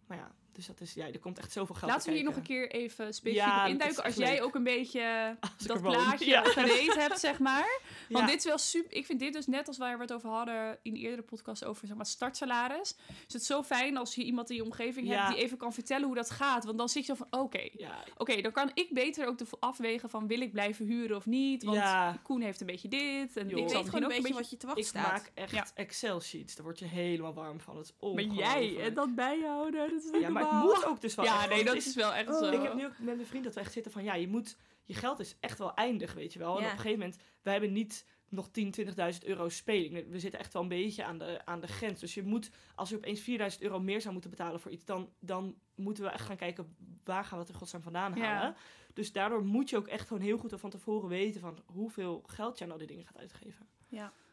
[0.07, 2.37] Maar ja, dus dat is, ja, er komt echt zoveel geld Laten we hier nog
[2.37, 4.05] een keer even specifiek Ja, op induiken.
[4.05, 6.43] Als jij ook een beetje Als dat plaatje Ja.
[6.45, 7.81] gereed hebt, zeg maar.
[8.13, 8.31] Want Ja.
[8.31, 8.97] dit is wel super.
[8.97, 11.87] Ik vind dit dus net als waar we het over hadden in eerdere podcast over
[11.87, 12.97] zeg maar, startsalaris.
[13.27, 15.23] Is het zo fijn als je iemand in je omgeving Ja.
[15.23, 16.65] hebt die even kan vertellen hoe dat gaat.
[16.65, 19.47] Want dan zit je zo van: oké, Ja, oké, dan kan ik beter ook de
[19.61, 21.63] afwegen van wil ik blijven huren of niet.
[21.65, 23.37] Want ja, Koen heeft een beetje dit.
[23.37, 25.11] En ik weet gewoon een beetje wat je te wachten ik staat.
[25.13, 25.67] maak echt Ja.
[25.75, 26.55] Excel-sheets.
[26.55, 27.75] Daar word je helemaal warm van.
[27.75, 31.01] Dat is Maar jij en dat bijhouden, dat is niet Ja, maar het moet ook
[31.01, 32.39] dus wel Ja, echt, nee, dat het is wel echt Oh.
[32.39, 32.51] zo.
[32.51, 34.05] Ik heb nu ook met mijn vriend dat we echt zitten van...
[34.05, 34.57] Ja, je moet...
[34.85, 36.57] Je geld is echt wel eindig, weet je wel.
[36.57, 36.67] En Ja.
[36.67, 37.19] op een gegeven moment...
[37.43, 40.09] Wij hebben niet nog 10, 20.000 euro speling.
[40.09, 42.01] We zitten echt wel een beetje aan de, aan de grens.
[42.01, 42.51] Dus je moet...
[42.75, 44.85] Als je opeens 4.000 euro meer zou moeten betalen voor iets...
[44.85, 46.77] Dan, dan moeten we echt gaan kijken...
[47.05, 48.25] Waar gaan we het in godsnaam vandaan Ja.
[48.25, 48.57] halen?
[48.93, 51.41] Dus daardoor moet je ook echt gewoon heel goed van tevoren weten...
[51.41, 53.67] Van hoeveel geld je aan al die dingen gaat uitgeven.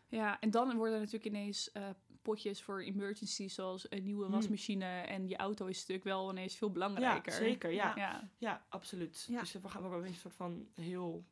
[0.08, 1.90] Ja, en dan worden er natuurlijk ineens eh,
[2.22, 4.34] potjes voor emergencies, zoals een nieuwe Hmm.
[4.34, 4.86] wasmachine.
[4.86, 7.32] En je auto is natuurlijk wel ineens veel Ja, belangrijker.
[7.34, 7.72] zeker.
[7.72, 8.30] Ja, Ja.
[8.38, 9.26] ja absoluut.
[9.30, 9.40] Ja.
[9.40, 11.24] Dus we gaan we een soort van heel...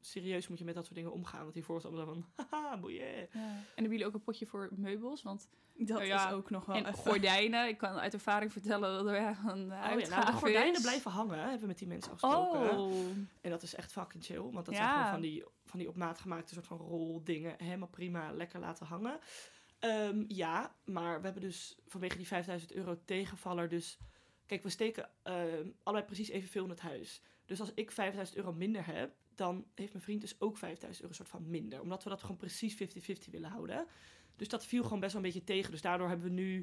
[0.00, 1.42] Serieus moet je met dat soort dingen omgaan.
[1.42, 2.26] Want hiervoor is het allemaal van...
[2.50, 3.06] Haha, boeien.
[3.16, 3.26] Ja.
[3.32, 5.22] En hebben jullie ook een potje voor meubels?
[5.22, 7.68] Want, Dat Oh ja, is ook nog wel en even- gordijnen.
[7.68, 10.80] Ik kan uit ervaring vertellen dat er ja, een Oh ja, nou, de gordijnen is.
[10.82, 12.78] blijven hangen, hebben we met die mensen afgesproken.
[12.78, 12.94] Oh,
[13.40, 14.80] En dat is echt fucking chill, want dat Ja.
[14.80, 17.54] zijn gewoon van die, van die op maat gemaakte soort van roldingen.
[17.58, 19.18] Helemaal prima, lekker laten hangen.
[19.84, 23.98] Ehm, ja, maar we hebben dus vanwege die 5000 euro tegenvaller dus...
[24.46, 27.20] Kijk, we steken ehm, allebei precies evenveel in het huis.
[27.44, 31.14] Dus als ik 5000 euro minder heb, dan heeft mijn vriend dus ook 5000 euro
[31.14, 31.80] soort van minder.
[31.80, 33.86] Omdat we dat gewoon precies 50-50 willen houden.
[34.36, 35.70] Dus dat viel gewoon best wel een beetje tegen.
[35.70, 36.54] Dus daardoor hebben we nu...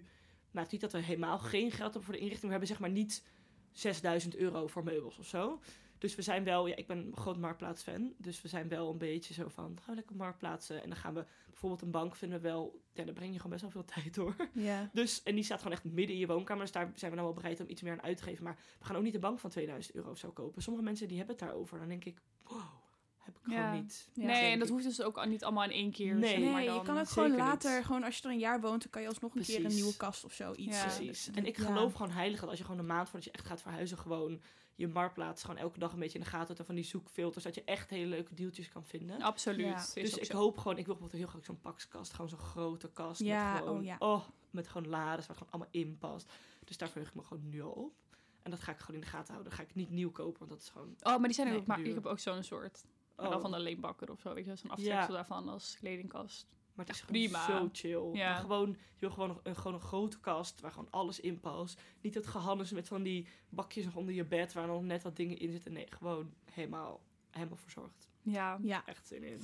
[0.51, 2.45] Nou, het is niet dat we helemaal geen geld hebben voor de inrichting.
[2.45, 3.23] We hebben zeg maar niet
[3.71, 5.62] 6000 euro voor meubels of zo.
[6.01, 8.13] Dus we zijn wel, ja, ik ben een groot marktplaatsfan.
[8.17, 10.83] Dus we zijn wel een beetje zo van, gaan we lekker marktplaatsen.
[10.83, 13.51] En dan gaan we bijvoorbeeld een bank vinden we wel, ja, daar breng je gewoon
[13.51, 14.35] best wel veel tijd door.
[14.53, 14.89] Ja.
[14.93, 16.63] Dus, en die staat gewoon echt midden in je woonkamer.
[16.63, 18.43] Dus daar zijn we dan wel bereid om iets meer aan uit te geven.
[18.43, 20.61] Maar we gaan ook niet een bank van 2000 euro of zo kopen.
[20.61, 21.79] Sommige mensen die hebben het daarover.
[21.79, 22.81] Dan denk ik, wow,
[23.21, 23.63] heb ik Ja.
[23.67, 24.10] gewoon niet.
[24.13, 26.15] Ja, nee, en dat hoeft dus ook niet allemaal in één keer.
[26.15, 26.29] Nee.
[26.29, 26.75] zeg maar Nee, dan.
[26.75, 27.39] je kan ook gewoon niet.
[27.39, 29.73] later, gewoon als je er een jaar woont, dan kan je alsnog een keer een
[29.73, 30.51] nieuwe kast of zo.
[30.55, 30.77] Iets.
[30.77, 30.86] Ja.
[30.86, 31.25] eh, Precies.
[31.25, 31.36] doen.
[31.36, 31.63] En ik Ja.
[31.65, 34.41] geloof gewoon heilig dat als je gewoon de maand voordat je echt gaat verhuizen, gewoon
[34.75, 37.43] je marktplaats gewoon elke dag een beetje in de gaten houdt en van die zoekfilters,
[37.43, 39.21] dat je echt hele leuke deeltjes kan vinden.
[39.21, 39.93] Absoluut.
[39.93, 40.38] Dus ik zo.
[40.38, 43.21] hoop gewoon, ik wil bijvoorbeeld heel graag zo'n pakskast, gewoon zo'n grote kast.
[43.21, 43.95] Ja, met gewoon, oh ja.
[43.99, 46.31] oh, met gewoon lades waar het gewoon allemaal in past.
[46.65, 47.93] Dus daar verheug ik me gewoon nu al op.
[48.41, 49.49] En dat ga ik gewoon in de gaten houden.
[49.49, 50.95] Dat ga ik niet nieuw kopen, want dat is gewoon...
[51.01, 51.77] Oh, maar die zijn er Nee, ook maar.
[51.77, 51.88] duur.
[51.88, 52.84] Ik heb ook zo'n soort.
[53.21, 54.34] Maar Oh, dan van de leenbakker of zo.
[54.34, 56.47] Weet je, zo'n aftreksel daarvan als kledingkast.
[56.73, 57.45] maar het is Ja, gewoon prima.
[57.45, 58.19] zo chill.
[58.19, 58.36] Ja.
[58.36, 61.81] Gewoon, je wil gewoon een, gewoon een grote kast waar gewoon alles in past.
[62.01, 65.15] Niet dat gehannes met van die bakjes nog onder je bed waar nog net wat
[65.15, 65.73] dingen in zitten.
[65.73, 68.10] Nee, gewoon helemaal, helemaal verzorgd.
[68.21, 68.57] Ja.
[68.62, 68.86] Ja.
[68.86, 69.41] Echt zin in.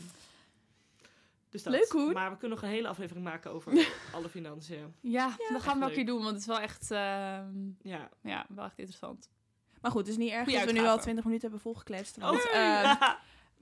[1.50, 1.74] Dus dat.
[1.74, 2.14] Leuk, Koen.
[2.14, 4.94] Maar we kunnen nog een hele aflevering maken over alle financiën.
[5.02, 5.94] Ja, dat gaan we Echt wel een leuk.
[5.94, 8.10] keer doen, want het is wel echt, ehm, Ja.
[8.22, 9.30] ja, wel echt interessant.
[9.82, 11.02] Maar goed, het is niet erg dat we nu al uitgave.
[11.02, 12.18] 20 minuten hebben volgekletst.
[12.18, 12.96] Oh, Want ehm,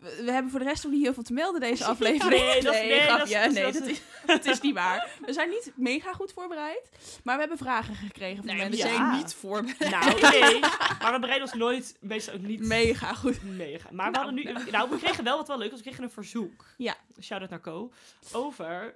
[0.06, 2.44] we, we hebben voor de rest nog niet heel veel te melden deze aflevering.
[2.44, 3.34] Nee, dat is- nee, dat is- grapje.
[3.34, 5.10] dat is- nee, dat is- dat is niet waar.
[5.26, 6.90] We zijn niet mega goed voorbereid,
[7.24, 8.90] maar we hebben vragen gekregen van Nee, we mensen.
[8.90, 8.96] ja.
[8.96, 10.60] zijn niet voor Nou, oké.
[11.00, 13.44] Maar we bereiden ons nooit, meestal ook niet Mega goed.
[13.44, 13.90] mega.
[13.92, 15.80] Maar we Nou, hadden nu, nou, we kregen wel wat wel leuk was.
[15.80, 16.66] We kregen een verzoek.
[16.78, 16.96] Ja.
[17.22, 17.92] Shout-out naar Co.
[18.32, 18.96] Over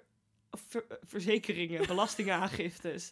[0.69, 3.11] ver- verzekeringen, belastingaangiftes,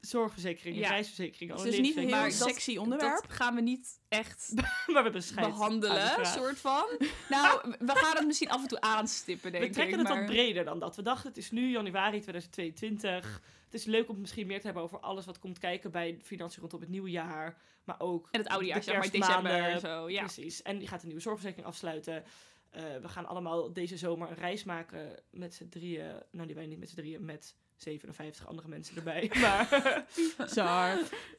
[0.00, 0.88] zorgverzekeringen, Ja.
[0.88, 3.22] reisverzekeringen, Het alle is niet een heel Maar dat- sexy onderwerp.
[3.22, 4.52] Dat gaan we niet echt
[4.92, 6.86] Maar we behandelen, soort van.
[7.28, 10.00] Nou, we gaan het misschien af en toe aanstippen, denk We trekken ik.
[10.00, 10.22] het maar...
[10.24, 10.96] wat breder dan dat.
[10.96, 13.40] We dachten, het is nu januari 2022.
[13.64, 16.60] Het is leuk om misschien meer te hebben over alles wat komt kijken bij financiën
[16.60, 17.58] rondom het nieuwe jaar.
[17.84, 20.10] Maar ook En het oude jaar, zeg maar, december en zo.
[20.10, 20.20] Ja.
[20.20, 20.62] Precies.
[20.62, 22.24] En die gaat een nieuwe zorgverzekering afsluiten.
[22.70, 26.22] Eh, we gaan allemaal deze zomer een reis maken met z'n drieën.
[26.30, 29.30] Nou, die wij niet met z'n drieën, met 57 andere mensen erbij.
[29.40, 30.04] Maar
[30.46, 30.98] Zar.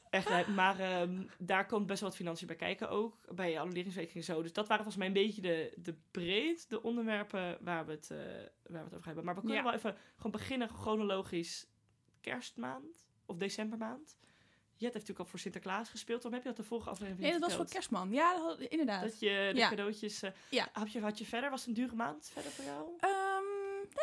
[0.10, 0.47] echt, leuk.
[0.47, 3.17] maar ehm, daar komt best wel wat financiën bij kijken ook.
[3.36, 4.41] Bij annuleringsrekening zo.
[4.41, 8.12] Dus dat waren volgens mij een beetje de, de breed, de onderwerpen waar we, het,
[8.12, 8.17] eh,
[8.67, 9.26] waar we het over hebben.
[9.26, 9.63] Maar we kunnen Ja.
[9.63, 11.67] wel even gewoon beginnen chronologisch
[12.21, 14.17] kerstmaand of decembermaand.
[14.80, 16.23] Jet heeft natuurlijk al voor Sinterklaas gespeeld.
[16.23, 18.12] Waarom heb je dat de vorige aflevering Nee, dat was voor kerstman.
[18.12, 19.02] Ja, dat had- inderdaad.
[19.02, 19.69] Dat je de Ja.
[19.69, 20.21] cadeautjes...
[20.21, 20.67] eh, Ja.
[20.71, 21.50] had, je, had je verder?
[21.50, 22.89] Was het een dure maand verder voor jou?
[23.00, 23.37] Ehm,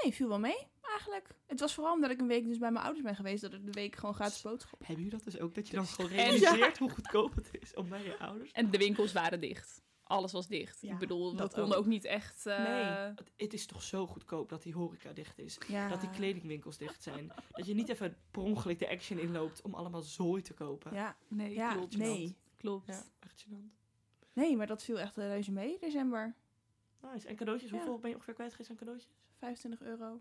[0.03, 1.29] Nee, viel wel mee, eigenlijk.
[1.47, 3.65] Het was vooral omdat ik een week dus bij mijn ouders ben geweest, dat ik
[3.67, 4.87] de week gewoon gratis boodschappen.
[4.87, 5.55] Hebben jullie dat dus ook?
[5.55, 8.51] Dat je dan gewoon En- realiseert hoe goedkoop het is om bij je ouders...
[8.53, 9.83] En de winkels waren dicht.
[10.03, 10.81] Alles was dicht.
[10.81, 11.83] Ja, ik bedoel, we dat konden ook.
[11.83, 12.47] ook niet echt...
[12.47, 12.83] eh, Nee.
[12.85, 15.59] Het, het is toch zo goedkoop dat die horeca dicht is.
[15.69, 15.89] Ja.
[15.89, 17.33] Dat die kledingwinkels dicht zijn.
[17.51, 20.95] Dat je niet even per ongeluk de action inloopt om allemaal zooi te kopen.
[20.95, 21.97] Ja, Nee, ja klopt.
[21.97, 22.37] nee.
[22.57, 22.87] Klopt.
[22.87, 23.83] Ja, echt gênant.
[24.33, 26.35] Nee, maar dat viel echt reuze mee, december.
[27.13, 27.29] Nice.
[27.29, 27.77] En cadeautjes, Ja.
[27.77, 29.11] hoeveel ben je ongeveer kwijt geweest aan cadeautjes?
[29.39, 30.21] 25 euro.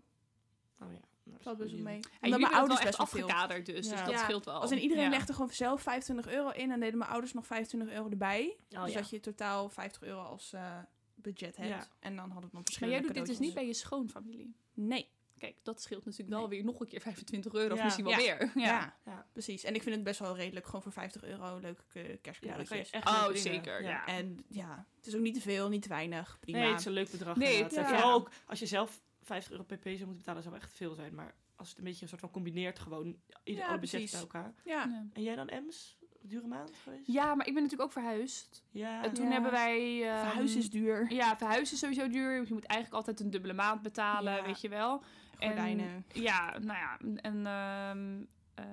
[0.80, 1.00] Oh ja.
[1.22, 1.94] Nou, Valt best wel mee.
[1.94, 4.04] En jullie mijn hebben ouders best afgekaderd dus, dus Ja.
[4.04, 4.60] dat Ja, scheelt wel.
[4.60, 5.10] Als in iedereen Ja.
[5.10, 8.56] legde gewoon zelf 25 euro in en deden mijn ouders nog 25 euro erbij.
[8.70, 8.98] Oh, dus ja.
[9.00, 10.78] dat je totaal 50 euro als eh,
[11.14, 11.68] budget hebt.
[11.68, 11.86] Ja.
[12.00, 14.54] En dan hadden we nog Maar verschillende jij doet dit dus niet bij je schoonfamilie.
[14.74, 15.08] Nee.
[15.44, 16.48] Kijk, dat scheelt natuurlijk wel Nee.
[16.48, 18.18] weer nog een keer 25 euro of misschien wel Ja.
[18.18, 18.50] meer.
[18.54, 18.62] Ja.
[18.64, 18.96] Ja.
[19.04, 19.26] Ja.
[19.32, 19.64] precies.
[19.64, 22.90] En ik vind het best wel redelijk, gewoon voor 50 euro leuke kerstcadeautjes.
[22.90, 24.06] echt Oh, zeker, ja.
[24.06, 26.36] En ja, het is ook niet te veel, niet te weinig.
[26.40, 26.58] Prima.
[26.58, 27.36] Nee, het is een leuk bedrag.
[27.36, 30.94] Nee, vooral ook als je zelf 50 euro pp zou moeten betalen, zou echt veel
[30.94, 31.14] zijn.
[31.14, 34.10] Maar als het een beetje een soort van combineert, gewoon ieder Ja, alle precies.
[34.10, 34.54] bij elkaar.
[34.64, 34.84] ja.
[34.84, 35.06] Ja.
[35.12, 35.98] En jij dan, Ems?
[36.26, 37.06] Dure maand geweest?
[37.06, 38.62] Ja, maar ik ben natuurlijk ook verhuisd.
[38.70, 39.02] Ja.
[39.04, 39.30] En toen Ja.
[39.32, 40.08] hebben wij...
[40.10, 41.12] ehm, Verhuizen is duur.
[41.12, 42.32] Ja, verhuizen is sowieso duur.
[42.46, 44.42] Je moet eigenlijk altijd een dubbele maand betalen, Ja.
[44.44, 45.02] weet je wel.
[45.38, 45.86] Gordijnen.
[45.86, 46.98] En, ja, nou ja.
[47.20, 48.22] En ehm,
[48.54, 48.64] eh,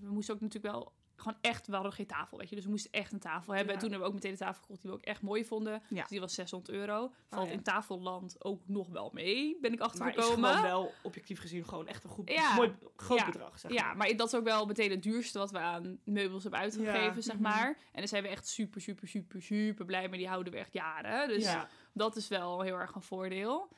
[0.00, 2.54] we moesten ook natuurlijk wel gewoon echt, we hadden geen tafel, weet je.
[2.54, 3.68] Dus we moesten echt een tafel hebben.
[3.68, 3.72] Ja.
[3.72, 5.82] En toen hebben we ook meteen een tafel gekocht die we ook echt mooi vonden.
[5.88, 6.00] Ja.
[6.00, 7.12] Dus die was 600 euro.
[7.28, 7.52] Valt ja.
[7.52, 10.50] in tafelland ook nog wel mee, ben ik maar is achtergekomen.
[10.50, 13.58] gewoon wel objectief gezien gewoon echt een goed, mooi groot bedrag.
[13.58, 13.96] Zeg Ja, maar.
[13.96, 17.34] maar dat is ook wel meteen het duurste wat we aan meubels hebben uitgegeven, zeg
[17.34, 17.42] mhm.
[17.42, 17.66] maar.
[17.66, 20.18] En daar zijn we echt super, super, super, super blij mee.
[20.18, 21.28] Die houden we echt jaren.
[21.28, 21.54] Dus
[21.92, 23.68] dat is wel heel erg een voordeel.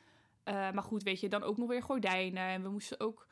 [0.44, 2.42] Eh, maar goed, weet je, dan ook nog weer gordijnen.
[2.42, 3.26] En we moesten ook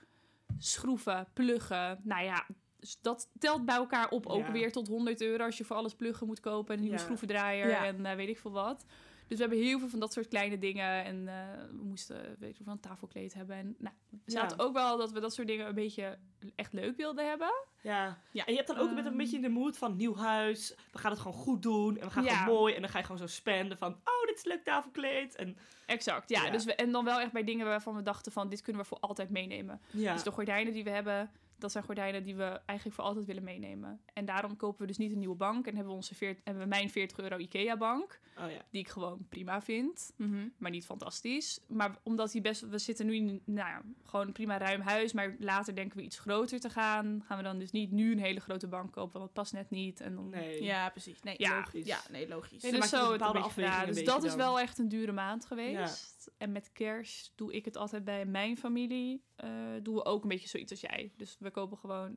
[0.59, 2.01] schroeven, pluggen.
[2.03, 2.47] Nou ja,
[2.81, 4.53] dus dat telt bij elkaar op ook Ja.
[4.53, 6.69] weer tot 100 euro als je voor alles pluggen moet kopen.
[6.69, 7.05] En een nieuwe Ja.
[7.05, 7.85] schroevendraaier Ja.
[7.85, 8.85] en eh, weet ik veel wat.
[9.29, 11.05] Dus we hebben heel veel van dat soort kleine dingen.
[11.05, 11.35] En eh,
[11.71, 13.57] we moesten, weet ik veel, een tafelkleed hebben.
[13.57, 14.41] En nou, we Ja.
[14.41, 16.19] zaten ook wel dat we dat soort dingen een beetje
[16.55, 17.53] echt leuk wilden hebben.
[17.83, 18.19] Ja.
[18.31, 18.45] Ja.
[18.45, 19.17] En je hebt dan ook met een Ehm.
[19.17, 20.75] beetje in de mood van nieuw huis.
[20.93, 21.97] We gaan het gewoon goed doen.
[21.99, 22.37] En we gaan Ja.
[22.37, 22.75] gewoon mooi.
[22.75, 23.93] En dan ga je gewoon zo spenden van...
[23.93, 25.35] Oh, dit is een leuk tafelkleed.
[25.35, 26.45] En Exact, ja.
[26.45, 26.51] Ja.
[26.51, 28.49] Dus we, en dan wel echt bij dingen waarvan we dachten van...
[28.49, 29.81] dit kunnen we voor altijd meenemen.
[29.91, 30.13] ja.
[30.13, 33.45] Dus de gordijnen die we hebben, dat zijn gordijnen die we eigenlijk voor altijd willen
[33.45, 34.01] meenemen.
[34.13, 35.67] En daarom kopen we dus niet een nieuwe bank.
[35.67, 38.63] En hebben we, onze veert, hebben we mijn 40 euro IKEA-bank, Oh ja.
[38.71, 40.13] die ik gewoon prima vind.
[40.17, 40.49] Mhm.
[40.59, 41.61] Maar niet fantastisch.
[41.69, 42.61] Maar omdat die best...
[42.61, 45.13] We zitten nu in nou ja, gewoon een prima ruim huis.
[45.13, 47.23] Maar later denken we iets groter te gaan.
[47.27, 49.13] Gaan we dan dus niet nu een hele grote bank kopen.
[49.13, 50.01] Want dat past net niet.
[50.01, 50.63] En dan, Nee.
[50.63, 51.23] Ja, precies.
[51.23, 51.57] Nee, Ja.
[51.57, 51.87] Logisch.
[51.87, 52.63] Ja, nee, logisch.
[52.63, 53.87] Nee, dus zo dus het een beetje.
[53.87, 56.16] Dus dat is wel echt een dure maand geweest.
[56.37, 59.25] En met kerst doe ik het altijd bij mijn familie.
[59.37, 59.49] eh,
[59.83, 61.13] doen we ook een beetje zoiets als jij.
[61.17, 62.17] Dus we kopen gewoon...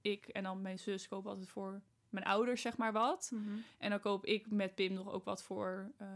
[0.00, 3.30] Ik en dan mijn zus kopen altijd voor mijn ouders, zeg maar, wat.
[3.34, 3.58] Mhm.
[3.78, 6.08] En dan koop ik met Pim nog ook wat voor eh,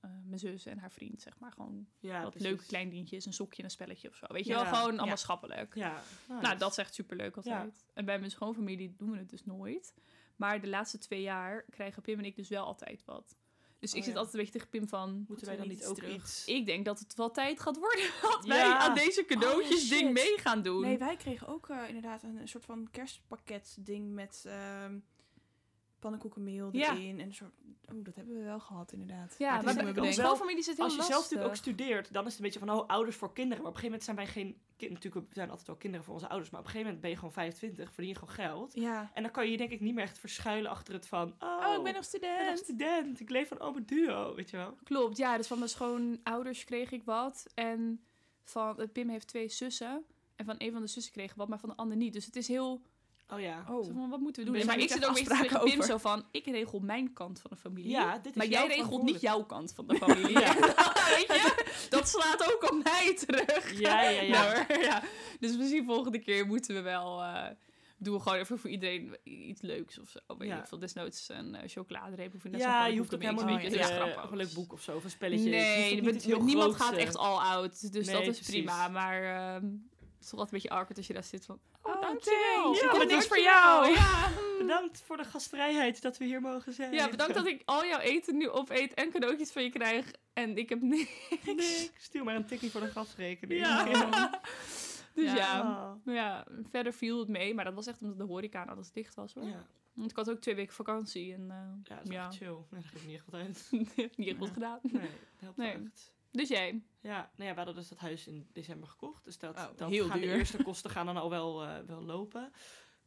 [0.00, 1.52] eh, mijn zus en haar vriend, zeg maar.
[1.52, 2.48] Gewoon Ja, wat precies.
[2.48, 4.26] leuke klein dingetjes, een sokje en een spelletje of zo.
[4.28, 5.16] Weet je wel, gewoon allemaal ja.
[5.16, 5.74] schappelijk.
[5.74, 6.02] Ja.
[6.28, 7.84] Nou, dat is echt superleuk altijd.
[7.94, 9.94] En bij mijn schoonfamilie doen we het dus nooit.
[10.36, 13.36] Maar de laatste twee jaar krijgen Pim en ik dus wel altijd wat.
[13.80, 14.18] Dus ik Oh, zit ja.
[14.18, 15.24] altijd een beetje tegen Pim van...
[15.28, 16.44] Moeten wij dan niet ook iets...
[16.46, 20.02] Ik denk dat het wel tijd gaat worden dat wij aan deze cadeautjes Oh, ding
[20.02, 20.12] shit.
[20.12, 20.80] mee gaan doen.
[20.80, 24.98] Nee, wij kregen ook eh, inderdaad een, een soort van kerstpakket ding met ehm
[26.00, 26.92] pannenkoekenmeel Ja.
[26.94, 27.20] erin.
[27.20, 27.50] En een soort...
[27.94, 29.34] Oeh, dat hebben we wel gehad inderdaad.
[29.38, 32.30] ja, maar is bij schoonfamilie zit heel Als je zelf natuurlijk ook studeert, dan is
[32.30, 33.62] het een beetje van, oh, ouders voor kinderen.
[33.62, 34.60] Maar op een gegeven moment zijn wij geen...
[34.76, 36.50] kind- Natuurlijk, we zijn altijd wel kinderen voor onze ouders.
[36.50, 38.74] Maar op een gegeven moment ben je gewoon 25, verdien je gewoon geld.
[38.74, 39.10] Ja.
[39.14, 41.34] En dan kan je je denk ik niet meer echt verschuilen achter het van...
[41.38, 42.58] Oh, Oh, ik ben nog ik ben nog student.
[42.58, 43.20] student.
[43.20, 44.74] Ik leef van open duo, weet je wel.
[44.84, 45.36] Klopt, ja.
[45.36, 47.46] Dus van mijn schoonouders kreeg ik wat.
[47.54, 48.00] En
[48.44, 50.04] van, Pim heeft twee zussen.
[50.36, 52.12] En van een van de zussen kreeg ik wat, maar van de ander niet.
[52.12, 52.80] Dus het is heel...
[53.32, 53.64] Oh ja.
[53.68, 53.84] Oh.
[53.84, 54.66] Zo van, wat moeten we doen?
[54.66, 56.24] Maar ik zit ook tegen afspraken Pim zo van...
[56.30, 57.90] Ik regel mijn kant van de familie.
[57.90, 60.38] Ja, dit is maar jij regelt niet jouw kant van de familie.
[60.40, 60.54] Ja.
[61.16, 61.64] Weet je?
[61.90, 63.78] Dat slaat ook op mij terug.
[63.80, 64.30] Ja, ja, ja.
[64.42, 65.02] Nou, hoor, ja.
[65.40, 67.22] Dus misschien volgende keer moeten we wel...
[67.22, 67.46] eh,
[67.98, 70.18] doen we gewoon even voor iedereen iets leuks of zo.
[70.38, 70.58] Weet Ja.
[70.58, 73.78] ik veel, desnoods een uh, chocoladereep of een Ja, je hoeft ook helemaal beetje, niet
[73.78, 75.50] weet je, eh, een leuk boek of zo, of een spelletje.
[75.50, 76.02] Nee,
[76.40, 77.92] niemand gaat echt all out.
[77.92, 78.54] Dus Nee, dat is precies.
[78.54, 78.88] prima.
[78.88, 79.66] Maar ehm,
[80.20, 81.60] het is toch altijd een beetje awkward als je daar zit van...
[81.82, 82.74] Oh, Oh, dankjewel.
[82.74, 83.90] Ja, maar niks voor jou.
[83.92, 84.28] Ja.
[84.58, 86.92] Bedankt voor de gastvrijheid dat we hier mogen zijn.
[86.92, 90.12] ja, bedankt dat ik al jouw eten nu opeet en cadeautjes van je krijg.
[90.32, 91.10] En ik heb niks.
[91.44, 93.60] Nee, stuur maar een tikkie voor de gasrekening.
[93.60, 94.40] Ja.
[95.14, 95.60] Dus ja.
[96.06, 96.14] Oh.
[96.14, 97.54] ja, verder viel het mee.
[97.54, 99.44] Maar dat was echt omdat de horeca alles dicht was hoor.
[99.92, 101.34] Want ik had ook twee weken vakantie.
[101.34, 101.46] En
[101.84, 102.56] Ja, dat is ja, chill.
[102.70, 103.68] Nee, dat geeft niet echt wat uit.
[104.16, 104.78] niet echt goed gedaan.
[104.82, 105.72] Nee, dat helpt Nee.
[105.72, 106.12] echt.
[106.30, 106.82] Dus jij?
[107.00, 109.24] Ja, nou ja, we hadden dus dat huis in december gekocht.
[109.24, 112.02] Dus dat, Oh, dat heel gaan de eerste kosten gaan dan al wel, eh, wel
[112.02, 112.52] lopen.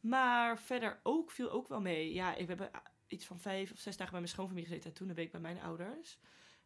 [0.00, 2.12] Maar verder ook viel ook wel mee.
[2.12, 4.90] Ja, ik heb iets van vijf of zes dagen bij mijn schoonfamilie gezeten.
[4.90, 6.18] En toen een week bij mijn ouders.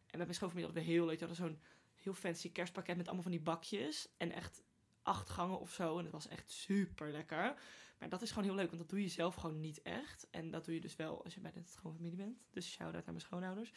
[0.05, 1.19] En met mijn schoonfamilie hadden we heel leuk.
[1.19, 1.59] We hadden zo'n
[1.95, 4.07] heel fancy kerstpakket met allemaal van die bakjes.
[4.17, 4.63] En echt
[5.09, 5.97] acht gangen of zo.
[5.97, 7.53] En het was echt super lekker.
[7.99, 10.27] Maar dat is gewoon heel leuk, want dat doe je zelf gewoon niet echt.
[10.31, 12.37] En dat doe je dus wel als je bij de gewoon familie bent.
[12.51, 13.71] Dus shout-out aan mijn schoonouders.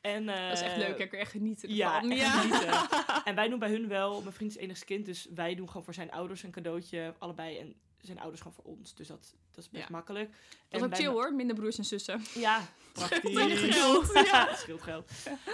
[0.00, 0.88] En, Dat is echt eh, leuk.
[0.88, 2.16] Ik kan er echt genieten ja, ervan.
[2.16, 2.30] Ja.
[2.30, 3.02] genieten.
[3.24, 5.84] En wij doen bij hun wel, mijn vriend is enigst kind, dus wij doen gewoon
[5.84, 7.58] voor zijn ouders een cadeautje, allebei.
[7.58, 7.74] En
[8.06, 9.90] zijn ouders gewoon voor ons, dus dat, dat is best Ja.
[9.90, 10.30] makkelijk.
[10.30, 10.38] Dat
[10.80, 12.20] is ook bij chill hoor, minder broers en zussen.
[12.34, 13.32] Ja, praktisch.
[13.58, 14.54] Scheelt geld, ja.
[14.54, 15.10] Scheelt geld.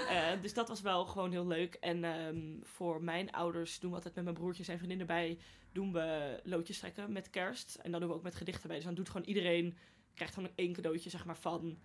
[0.08, 1.74] Eh, dus dat was wel gewoon heel leuk.
[1.74, 5.38] En ehm, voor mijn ouders doen we altijd met mijn broertje en zijn vriendin erbij,
[5.72, 7.74] doen we loodjes trekken met kerst.
[7.74, 8.76] En dan doen we ook met gedichten bij.
[8.76, 9.76] Dus dan doet gewoon iedereen,
[10.14, 11.78] krijgt gewoon één cadeautje zeg maar van...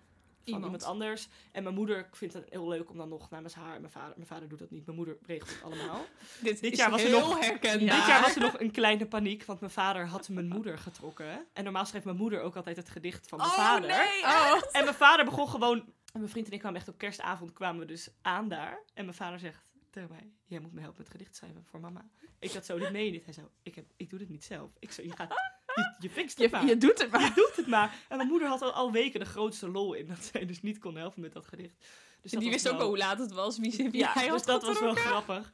[0.46, 0.74] Van Iemand.
[0.82, 0.84] iemand.
[1.02, 1.28] anders.
[1.52, 3.80] En mijn moeder vindt het heel leuk om dan nog namens haar...
[3.80, 4.86] Mijn vader, mijn vader doet dat niet.
[4.86, 6.06] Mijn moeder regelt het allemaal.
[6.44, 7.96] Dit, jaar was er heel nog- herkenbaar.
[7.98, 11.46] Dit jaar was er nog een kleine paniek, want mijn vader had mijn moeder getrokken.
[11.54, 13.90] En normaal schreef mijn moeder ook altijd het gedicht van mijn Oh vader.
[13.90, 14.22] nee!
[14.24, 14.62] Oh.
[14.72, 15.78] En mijn vader begon gewoon...
[16.14, 18.80] En mijn vriend en ik kwamen echt op kerstavond kwamen we dus aan daar.
[18.94, 20.30] En mijn vader zegt tegen mij...
[20.46, 22.06] Jij moet me helpen met gedicht schrijven voor mama.
[22.40, 23.26] Ik had zo, dit meen je niet.
[23.26, 24.70] Hij zo, ik, heb, ik doe dit niet zelf.
[24.80, 25.34] Ik zo, je gaat...
[25.76, 26.66] Je, je fixt het Je, maar.
[26.66, 27.22] je doet het maar.
[27.22, 28.06] Je doet het maar.
[28.10, 30.08] En mijn moeder had al, al weken de grootste lol in.
[30.08, 31.86] Dat zij dus niet kon helpen met dat gedicht.
[32.22, 33.58] Dus En die wist ook wel- al hoe laat het was.
[33.60, 35.52] Wie, wie ja, hij dus dat was wel grappig.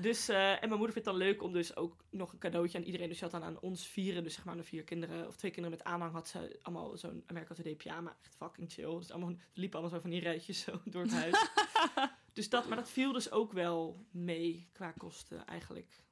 [0.00, 2.78] Dus, eh, en mijn moeder vindt het dan leuk om dus ook nog een cadeautje
[2.78, 3.08] aan iedereen.
[3.08, 5.50] Dus ze had dan aan ons vieren, dus zeg maar de vier kinderen, of twee
[5.50, 8.16] kinderen met aanhang, had ze allemaal zo'n Amerika Today pyjama.
[8.22, 8.98] Echt fucking chill.
[8.98, 11.46] Dus allemaal, liepen allemaal zo van die rijtjes zo door het huis.
[12.32, 16.02] dus dat, maar dat viel dus ook wel mee qua kosten eigenlijk.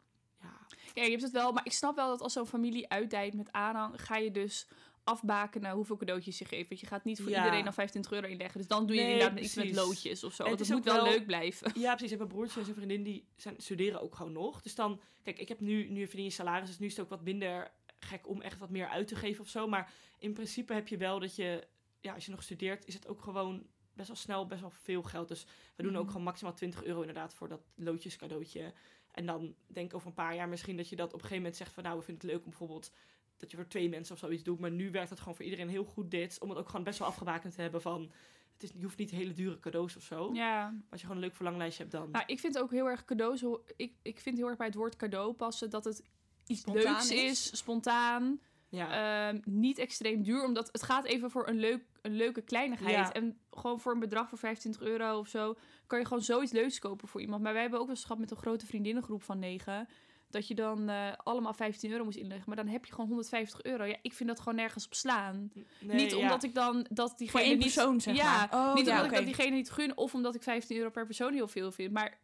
[0.40, 1.52] Ja, Ja, je hebt het wel.
[1.52, 4.66] Maar ik snap wel dat als zo'n familie uitdijt met aanhang, ga je dus
[5.04, 6.68] afbakenen hoeveel cadeautjes je geeft.
[6.68, 7.36] Want je gaat niet voor Ja.
[7.44, 8.58] iedereen dan 25 euro inleggen.
[8.58, 10.44] Dus dan doe je Nee, inderdaad iets met loodjes of zo.
[10.44, 11.72] Het moet wel wel- leuk blijven.
[11.80, 12.10] Ja, precies.
[12.12, 14.62] En mijn broertje en zijn vriendin die zijn, studeren ook gewoon nog.
[14.62, 17.10] Dus dan, kijk, ik heb nu, nu verdien je salaris, dus nu is het ook
[17.10, 19.66] wat minder gek om echt wat meer uit te geven of zo.
[19.68, 21.66] Maar in principe heb je wel dat je,
[22.00, 25.02] ja, als je nog studeert, is het ook gewoon best wel snel best wel veel
[25.02, 25.28] geld.
[25.28, 26.10] Dus we doen ook Mhm.
[26.10, 28.72] gewoon maximaal 20 euro inderdaad voor dat loodjes cadeautje.
[29.12, 31.42] En dan denk ik over een paar jaar misschien dat je dat op een gegeven
[31.42, 32.92] moment zegt van nou, we vinden het leuk om bijvoorbeeld
[33.36, 34.58] dat je voor twee mensen of zoiets doet.
[34.58, 36.38] Maar nu werkt het gewoon voor iedereen heel goed dit.
[36.40, 38.10] Om het ook gewoon best wel afgebakend te hebben van,
[38.52, 40.30] het is, je hoeft niet hele dure cadeaus of zo.
[40.32, 40.62] Ja.
[40.70, 42.10] Maar Als je gewoon een leuk verlanglijstje hebt dan...
[42.10, 43.44] Nou, ik vind ook heel erg cadeaus.
[43.76, 46.02] Ik, ik vind heel erg bij het woord cadeau passen dat het
[46.46, 47.50] iets Spontaan leuks is.
[47.50, 48.40] is, spontaan.
[48.68, 49.28] ja.
[49.28, 52.96] Ehm, niet extreem duur, omdat het gaat even voor een, leuk, een leuke kleinigheid.
[52.96, 53.12] Ja.
[53.12, 55.56] En gewoon voor een bedrag van 25 euro of zo,
[55.90, 57.42] kan je gewoon zoiets leuks kopen voor iemand.
[57.42, 59.88] Maar wij hebben ook wel eens gehad met een grote vriendinnengroep van negen,
[60.30, 62.44] dat je dan eh, allemaal 15 euro moest inleggen.
[62.46, 63.84] Maar dan heb je gewoon 150 euro.
[63.84, 65.52] Ja, ik vind dat gewoon nergens op slaan.
[65.80, 66.16] Nee, niet ja.
[66.16, 67.62] omdat ik dan dat Voor diegene één niet...
[67.62, 68.68] persoon, zeg ja, maar.
[68.68, 71.06] Oh, niet ja, omdat ik dat diegene niet gun, of omdat ik 15 euro per
[71.06, 71.92] persoon heel veel vind.
[71.92, 72.18] Maar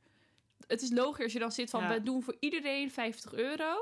[0.66, 1.88] het is logisch als je dan zit van, Ja.
[1.88, 3.74] we doen voor iedereen 50 euro.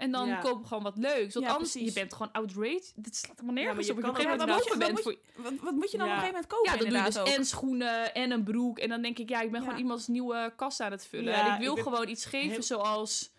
[0.00, 0.42] En dan Ja.
[0.42, 1.34] we gewoon wat leuks.
[1.34, 1.88] Want Ja, anders, precies.
[1.94, 2.92] je bent gewoon outraged.
[2.96, 3.98] Dit slaat helemaal nergens op.
[3.98, 5.16] Ik inderdaad- open bent wat voor...
[5.36, 7.18] Wat, wat moet je dan op een gegeven moment kopen Ja, dan doe je dus
[7.18, 7.26] ook?
[7.26, 8.78] en schoenen en een broek.
[8.78, 11.34] En dan denk ik, ja, ik ben gewoon iemands nieuwe kast aan het vullen.
[11.34, 13.30] En ik wil ik gewoon iets geven heel- zoals,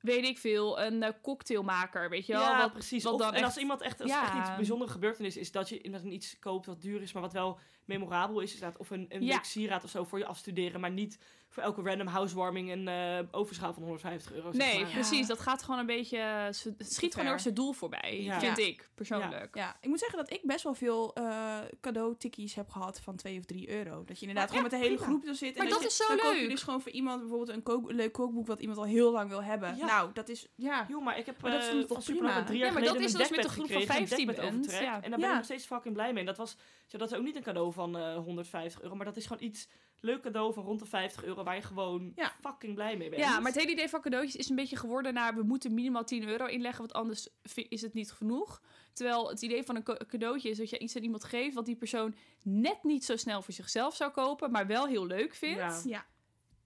[0.00, 2.10] weet ik veel, een eh, cocktailmaker.
[2.10, 2.42] Weet je wel?
[2.42, 3.04] Ja, wat, precies.
[3.04, 4.22] wat Of- dan en als iemand echt, als Ja.
[4.22, 7.32] echt iets bijzondere gebeurtenis is, dat je inderdaad iets koopt wat duur is, maar wat
[7.32, 8.78] wel memorabel is, inderdaad.
[8.78, 9.42] Of een, een Ja.
[9.42, 11.18] sieraad of zo voor je afstuderen, maar niet
[11.54, 14.52] voor elke random housewarming een eh overschaal van 150 euro.
[14.52, 14.90] zeg Nee, maar.
[14.92, 15.26] precies.
[15.26, 16.18] Dat gaat gewoon een beetje...
[16.18, 18.40] eh, ze- schiet gewoon heel erg zijn doel voorbij, Ja.
[18.40, 18.64] vind Ja.
[18.66, 19.54] ik, persoonlijk.
[19.56, 23.38] Ja, ik moet zeggen dat ik best wel veel eh cadeautikkies heb gehad van 2
[23.38, 24.04] of 3 euro.
[24.04, 25.10] Dat je inderdaad Maar gewoon met de hele prima.
[25.10, 25.56] groep er zit.
[25.56, 26.50] Maar en dat je- is zo dan koop je leuk.
[26.50, 29.42] dus gewoon voor iemand bijvoorbeeld een, kook, leuk kookboek wat iemand al heel lang wil
[29.42, 29.76] hebben.
[29.76, 29.86] Ja.
[29.86, 30.86] Nou, dat is, ja.
[30.88, 32.44] Joh, maar ik heb Maar dat eh, vind ik toch prima?
[32.44, 34.06] drie jaar Ja, maar dat geleden is een dus met een groep van gekregen, een
[34.08, 34.82] 15 dekbed bent, overtrek.
[34.82, 34.94] ja.
[35.02, 36.20] En daar ben ik nog steeds fucking blij mee.
[36.20, 36.56] En dat, was,
[36.94, 39.42] ja, dat is ook niet een cadeau van eh 150 euro, maar dat is gewoon
[39.42, 39.68] iets
[40.00, 42.32] leuk cadeau van rond de 50 euro waar je gewoon Ja.
[42.40, 43.22] fucking blij mee bent.
[43.22, 45.34] Ja, maar het hele idee van cadeautjes is een beetje geworden naar...
[45.34, 47.28] we moeten minimaal 10 euro inleggen, want anders
[47.68, 48.62] is het niet genoeg.
[48.92, 51.54] Terwijl het idee van een ca- cadeautje is dat je iets aan iemand geeft...
[51.54, 54.50] wat die persoon net niet zo snel voor zichzelf zou kopen...
[54.50, 55.58] maar wel heel leuk vindt.
[55.58, 55.80] Ja.
[55.84, 56.06] Ja.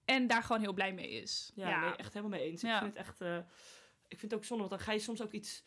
[0.05, 1.51] En daar gewoon heel blij mee is.
[1.55, 2.61] Ja, Nee, echt helemaal mee eens.
[2.61, 2.73] Ja.
[2.75, 3.21] Ik vind het echt...
[3.21, 3.37] eh,
[4.07, 5.63] ik vind het ook zonde, want dan ga je soms ook iets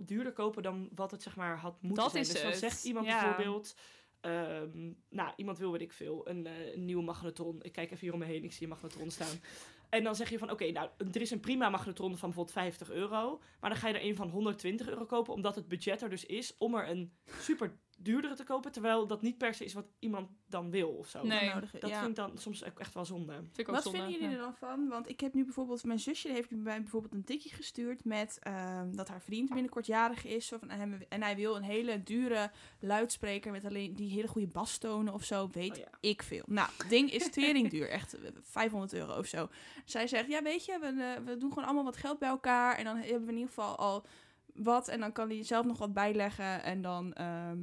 [0.00, 2.22] duurder kopen dan wat het zeg maar had moeten Dat zijn.
[2.22, 2.58] is dus dan het.
[2.60, 3.20] zegt iemand Ja.
[3.24, 3.76] bijvoorbeeld...
[4.20, 7.62] ehm, nou, iemand wil, weet ik veel, een, een nieuwe magnetron.
[7.62, 9.40] Ik kijk even hier om me heen, ik zie een magnetron staan.
[9.88, 12.90] En dan zeg je van, oké, nou, er is een prima magnetron van bijvoorbeeld 50
[12.90, 13.40] euro.
[13.60, 16.24] Maar dan ga je er een van 120 euro kopen, omdat het budget er dus
[16.26, 18.72] is om er een super duurdere te kopen.
[18.72, 21.26] Terwijl dat niet per se is wat iemand dan wil of zo.
[21.26, 21.48] Nee.
[21.54, 21.70] nodig.
[21.70, 21.98] Dat ja.
[21.98, 23.32] vind ik dan soms ook echt wel zonde.
[23.32, 24.36] Vind ik ook Wat zonde, vinden jullie ja.
[24.36, 24.88] er dan van?
[24.88, 28.94] Want ik heb nu bijvoorbeeld, mijn zusje heeft mij bijvoorbeeld een tikje gestuurd met ehm,
[28.94, 30.48] dat haar vriend binnenkort jarig is.
[30.48, 32.50] Van, en, hij, en hij wil een hele dure
[32.80, 35.88] luidspreker met alleen die hele goede bastonen of zo, weet Oh ja.
[36.00, 36.44] ik veel.
[36.46, 39.48] Nou, het ding is tering duur, echt eh, 500 euro of zo.
[39.84, 42.76] Zij zegt, ja weet je, we, eh, we doen gewoon allemaal wat geld bij elkaar
[42.76, 44.06] en dan hebben we in ieder geval al
[44.54, 47.58] wat en dan kan hij zelf nog wat bijleggen en dan ehm,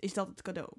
[0.00, 0.70] is dat het cadeau.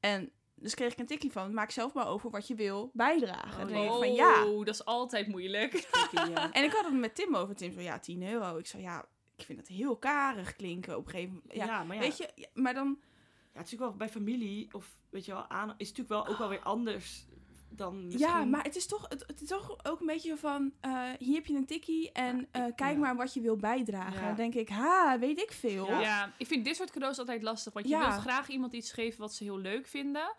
[0.00, 3.66] En dus kreeg ik een tikkie van, maak zelf maar over wat je wil bijdragen.
[3.66, 4.44] Oh, Dan Oh, van, ja.
[4.44, 5.88] dat is altijd moeilijk.
[6.34, 6.52] ja.
[6.52, 7.54] En ik had het met Tim over.
[7.54, 8.56] Tim zo, ja, 10 euro.
[8.56, 9.04] Ik zei, ja,
[9.36, 11.54] ik vind het heel karig klinken op een gegeven moment.
[11.54, 12.86] Ja, Ja, maar ja, Weet je, ja, maar dan...
[12.86, 16.08] ja, het is natuurlijk wel bij familie, of weet je wel, aan, is het natuurlijk
[16.08, 17.26] wel ook wel weer anders
[17.76, 20.36] dan Ja, misschien- maar het is toch, het, het is toch ook een beetje zo
[20.36, 22.98] van, eh, hier heb je een tikkie en Ja, eh, kijk ja.
[22.98, 24.20] maar wat je wil bijdragen.
[24.20, 24.26] Ja.
[24.26, 25.86] Dan denk ik, ha, weet ik veel.
[25.86, 26.00] Ja.
[26.00, 26.32] Ja.
[26.38, 27.72] ik vind dit soort cadeaus altijd lastig.
[27.72, 28.08] Want je Ja.
[28.08, 30.34] wilt graag iemand iets geven wat ze heel leuk vinden.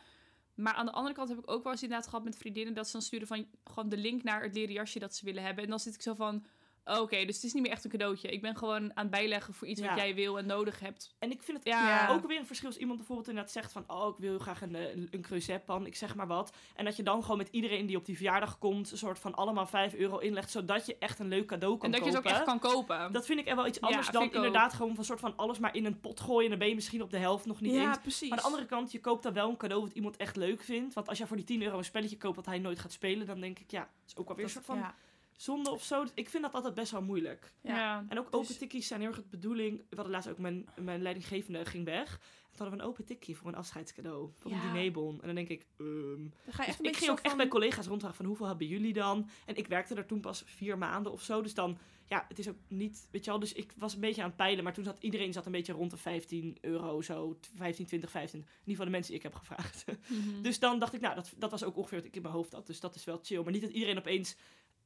[0.55, 2.73] Maar aan de andere kant heb ik ook wel eens inderdaad gehad met vriendinnen...
[2.73, 5.43] dat ze dan sturen van gewoon de link naar het leren jasje dat ze willen
[5.43, 5.63] hebben.
[5.63, 6.45] En dan zit ik zo van...
[6.85, 8.27] Oké, dus het is niet meer echt een cadeautje.
[8.29, 9.87] Ik ben gewoon aan het bijleggen voor iets Ja.
[9.87, 11.15] wat jij wil en nodig hebt.
[11.19, 12.09] En ik vind het Ja.
[12.09, 13.83] Ook weer een verschil als iemand bijvoorbeeld inderdaad zegt van...
[13.87, 16.55] Oh, ik wil heel graag een, eh, een creusetpan, ik zeg maar wat.
[16.75, 18.91] En dat je dan gewoon met iedereen die op die verjaardag komt...
[18.91, 20.51] een soort van allemaal 5 euro inlegt...
[20.51, 22.29] zodat je echt een leuk cadeau kan En dat je kopen.
[22.31, 23.11] het ook echt kan kopen.
[23.11, 24.33] Dat vind ik er wel iets Ja, anders dan ook.
[24.33, 26.43] inderdaad gewoon van soort van alles maar in een pot gooien.
[26.43, 27.97] En dan ben je misschien op de helft nog niet Ja, eens.
[27.99, 28.29] precies.
[28.29, 30.61] Maar aan de andere kant, je koopt dan wel een cadeau wat iemand echt leuk
[30.61, 30.93] vindt.
[30.93, 33.25] Want als jij voor die 10 euro een spelletje koopt wat hij nooit gaat spelen...
[33.27, 34.95] dan denk ik, ja, dat is ook wel weer een Dat- soort van ja.
[35.35, 36.05] Zonde of zo.
[36.13, 37.53] Ik vind dat altijd best wel moeilijk.
[37.61, 38.05] Ja.
[38.09, 39.77] En ook Dus- open tikkies zijn heel erg de bedoeling.
[39.77, 42.13] We hadden laatst ook mijn, mijn leidinggevende ging weg.
[42.13, 44.29] En toen hadden we een open tikkie voor een afscheidscadeau.
[44.33, 45.19] Voor een dinerbon.
[45.21, 47.37] En dan denk ik, ehm, Dan ga je dus echt ik beetje ging ook echt
[47.37, 49.29] bij collega's rondvragen van hoeveel hebben jullie dan?
[49.45, 51.41] En ik werkte er toen pas vier maanden of zo.
[51.41, 53.39] Dus dan, ja, het is ook niet, weet je wel.
[53.39, 54.63] Dus ik was een beetje aan het peilen.
[54.63, 57.37] Maar toen zat iedereen zat een beetje rond de 15 euro zo.
[57.55, 58.39] 15, 20, 15.
[58.39, 59.85] In ieder geval de mensen die ik heb gevraagd.
[60.07, 60.41] Mhm.
[60.41, 62.53] Dus dan dacht ik, nou, dat, dat was ook ongeveer wat ik in mijn hoofd
[62.53, 62.67] had.
[62.67, 63.43] Dus dat is wel chill.
[63.43, 64.35] Maar niet dat iedereen opeens,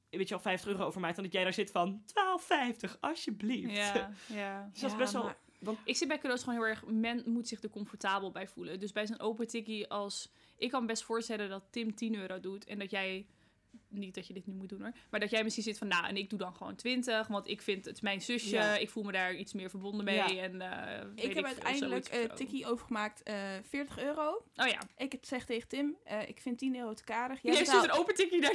[0.10, 1.14] weet je wel, 50 euro over mij.
[1.14, 2.02] Dan dat jij daar zit van
[2.92, 3.76] 12,50, alsjeblieft.
[3.76, 3.94] Ja,
[4.28, 4.70] ja.
[4.72, 5.24] Dus dat is Ja, best wel...
[5.24, 6.86] maar- Ik zit bij cadeaus gewoon heel erg...
[6.86, 8.80] Men moet zich er comfortabel bij voelen.
[8.80, 10.32] Dus bij zo'n open tikkie als...
[10.58, 13.26] Ik kan me best voorstellen dat Tim 10 euro doet en dat jij...
[13.90, 14.92] Niet dat je dit nu moet doen hoor.
[15.10, 17.28] Maar dat jij misschien zit van, nou, en ik doe dan gewoon 20.
[17.28, 18.56] Want ik vind het mijn zusje.
[18.56, 18.76] Ja.
[18.78, 20.16] Ik voel me daar iets meer verbonden mee.
[20.16, 20.28] Ja.
[20.44, 22.28] En, eh, weet Ik heb veel, uiteindelijk zo.
[22.36, 23.36] tikkie overgemaakt, eh
[23.70, 24.44] 40 euro.
[24.56, 24.80] Oh ja.
[24.98, 27.42] Ik het zeg tegen Tim, eh, ik vind 10 euro te karig.
[27.42, 28.52] Jij betaalt- stuurt een open tikkie daar.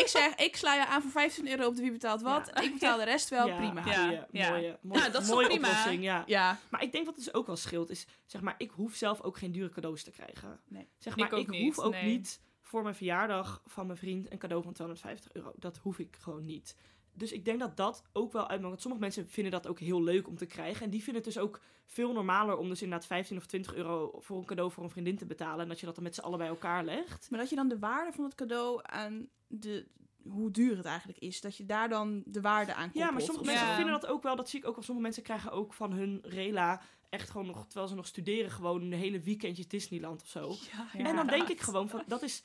[0.00, 2.50] Ik zeg, ik sla je aan voor 15 euro op de wie betaalt wat.
[2.54, 2.60] Ja.
[2.60, 3.84] Ik betaal de rest wel, Ja, prima.
[3.86, 4.50] Ja.
[4.50, 5.68] Mooie, mooie, Ja, dat is toch mooie prima?
[5.68, 6.22] oplossing, ja.
[6.26, 6.58] Ja.
[6.70, 9.38] Maar ik denk wat dus ook wel scheelt is, zeg maar, ik hoef zelf ook
[9.38, 10.60] geen dure cadeaus te krijgen.
[10.68, 10.88] Nee.
[10.98, 12.04] Zeg maar, Ik ook ik niet, hoef ook nee.
[12.04, 15.52] niet voor mijn verjaardag van mijn vriend een cadeau van 250 euro.
[15.56, 16.76] Dat hoef ik gewoon niet.
[17.12, 18.68] Dus ik denk dat dat ook wel uitmaakt.
[18.68, 20.84] Want sommige mensen vinden dat ook heel leuk om te krijgen.
[20.84, 24.12] En die vinden het dus ook veel normaler om dus inderdaad 15 of 20 euro
[24.20, 25.60] voor een cadeau voor een vriendin te betalen.
[25.60, 27.30] En dat je dat dan met z'n allen bij elkaar legt.
[27.30, 29.86] Maar dat je dan de waarde van het cadeau aan de,
[30.22, 33.04] hoe duur het eigenlijk is, dat je daar dan de waarde aan koppelt.
[33.04, 33.74] Ja, maar sommige mensen Ja.
[33.74, 34.36] vinden dat ook wel.
[34.36, 34.84] Dat zie ik ook wel.
[34.84, 38.82] Sommige mensen krijgen ook van hun rela echt gewoon nog, terwijl ze nog studeren, gewoon
[38.82, 40.54] een hele weekendje Disneyland of zo.
[40.72, 41.04] Ja.
[41.04, 42.42] En dan denk ik gewoon van, dat is,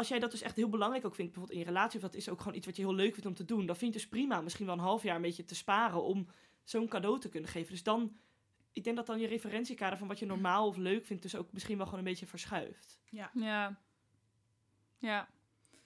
[0.00, 2.14] als jij dat dus echt heel belangrijk ook vindt, bijvoorbeeld in je relatie, of dat
[2.14, 4.00] is ook gewoon iets wat je heel leuk vindt om te doen, dan vind je
[4.00, 6.28] het dus prima, misschien wel een half jaar een beetje te sparen om
[6.64, 7.70] zo'n cadeau te kunnen geven.
[7.70, 8.16] Dus dan,
[8.72, 11.52] ik denk dat dan je referentiekader van wat je normaal of leuk vindt, dus ook
[11.52, 13.00] misschien wel gewoon een beetje verschuift.
[13.10, 13.30] Ja.
[13.34, 13.78] Ja.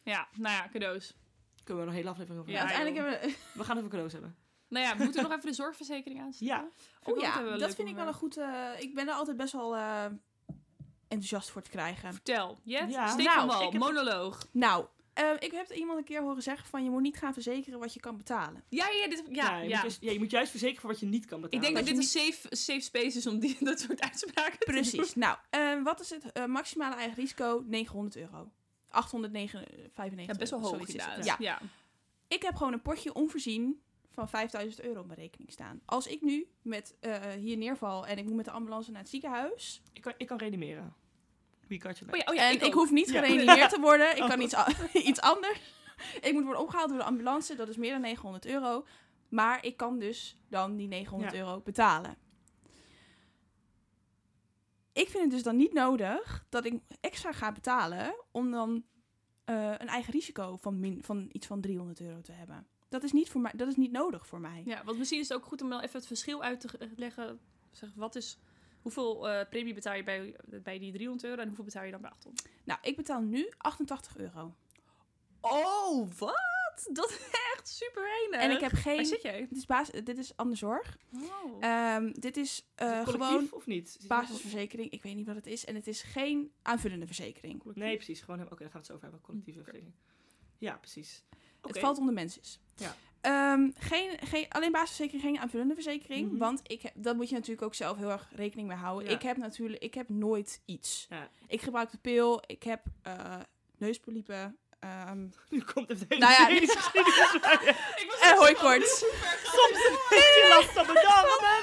[0.03, 1.17] Ja, nou ja, cadeaus.
[1.65, 3.37] Kunnen we nog een hele aflevering over Ja, uiteindelijk hebben we...
[3.59, 4.37] We gaan even cadeaus hebben.
[4.69, 6.69] Nou ja, moeten we nog even de zorgverzekering aansluiten?
[6.69, 6.85] Ja.
[7.03, 8.17] Vind Oh ja, dat vind ik wel een onderwerp.
[8.17, 8.37] goed...
[8.37, 10.07] eh, ik ben er altijd best wel eh,
[11.09, 12.13] enthousiast voor te krijgen.
[12.13, 13.09] Vertel, Jet, Ja.
[13.09, 14.47] steek Nou, heb- monoloog.
[14.51, 17.79] Nou, eh, ik heb iemand een keer horen zeggen van je moet niet gaan verzekeren
[17.79, 18.65] wat je kan betalen.
[18.69, 19.75] Ja, ja, dit, ja, je ja.
[19.75, 21.67] Moet juist, ja, je moet juist verzekeren voor wat je niet kan betalen.
[21.67, 24.01] Ik denk dat Dat dit je een safe, safe space is om die, dat soort
[24.01, 24.75] uitspraken te doen.
[24.81, 25.15] Precies.
[25.15, 27.63] nou, eh, wat is het eh, maximale eigen risico?
[27.67, 28.51] 900 euro.
[28.89, 31.11] 895 Ja, best wel hoog zoiets is het.
[31.11, 31.39] inderdaad.
[31.39, 31.59] Ja.
[31.61, 31.69] Ja.
[32.29, 33.83] Ik heb gewoon een potje onvoorzien
[34.15, 35.81] van 5000 euro op mijn rekening staan.
[35.85, 39.11] Als ik nu met eh, hier neerval en ik moet met de ambulance naar het
[39.11, 39.83] ziekenhuis.
[39.93, 40.95] Ik kan, ik kan reanimeren.
[41.67, 43.21] Wie kan je Oh ja, oh ja en ik, hoef niet Ja.
[43.23, 44.11] gereanimeerd te worden.
[44.17, 44.29] Ik Oh.
[44.29, 44.69] kan iets, a-
[45.11, 45.61] iets anders.
[46.21, 47.55] Ik moet worden opgehaald door de ambulance.
[47.55, 48.87] Dat is meer dan 900 euro.
[49.29, 51.39] Maar ik kan dus dan die 900 Ja.
[51.39, 52.17] euro betalen.
[54.93, 58.85] Ik vind het dus dan niet nodig dat ik extra ga betalen om dan
[59.45, 62.67] eh, een eigen risico van, min, van iets van 300 euro te hebben.
[62.89, 64.63] Dat is niet, voor mij, dat is niet nodig voor mij.
[64.65, 66.89] Ja, want misschien is het ook goed om wel even het verschil uit te ge-
[66.97, 67.41] leggen.
[67.71, 68.39] Zeg, wat is,
[68.83, 72.01] hoeveel eh, premie betaal je bij, bij die 300 euro en hoeveel betaal je dan
[72.01, 72.49] bij 800?
[72.65, 74.55] Nou, ik betaal nu 88 euro.
[75.41, 76.89] Oh, wat?
[76.93, 77.19] Dat is
[77.55, 78.41] echt super weinig.
[78.41, 79.07] En ik heb Waar geen...
[79.07, 79.39] zit jij?
[79.49, 80.97] Dit is, baas, dit is andere zorg.
[81.15, 81.57] Oh.
[81.65, 83.97] Ehm, dit is eh, Is het collectief gewoon of niet?
[83.99, 84.91] Is basisverzekering.
[84.91, 85.65] Ik weet niet wat het is.
[85.65, 87.63] En het is geen aanvullende verzekering.
[87.75, 88.21] Nee, precies.
[88.21, 89.21] Gewoon, oké, dan gaan we het zo over hebben.
[89.21, 89.95] Collectieve verzekering.
[90.59, 91.25] Ja, precies.
[91.67, 92.43] Het valt onder mensen.
[92.77, 92.95] Ja.
[93.21, 96.29] Ehm, geen, geen, alleen basisverzekering, geen aanvullende verzekering.
[96.29, 96.39] Mhm.
[96.39, 99.09] Want ik heb, dat moet je natuurlijk ook zelf heel erg rekening mee houden.
[99.09, 99.15] Ja.
[99.15, 101.07] Ik heb natuurlijk ik heb nooit iets.
[101.11, 101.29] Ja.
[101.47, 102.43] Ik gebruik de pil.
[102.47, 103.35] Ik heb eh
[103.79, 104.59] neuspoliepen.
[104.79, 108.99] ehm Nu komt het hele Nou ja, ik was en hooikoorts.
[109.57, 111.63] Soms heeft je last van de darmen.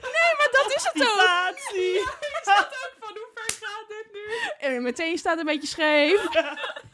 [0.00, 1.08] Nee, maar dat is het ook.
[1.08, 1.94] Constipatie.
[2.00, 4.06] Ik zat ook van, hoe ver gaat dit
[4.70, 4.80] nu?
[4.80, 6.22] mijn teen staat een beetje scheef.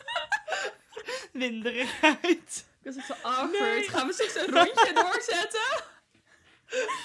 [1.34, 2.64] Winderigheid.
[2.82, 3.88] Dat is zo awkward.
[3.88, 5.84] Gaan we straks een rondje doorzetten?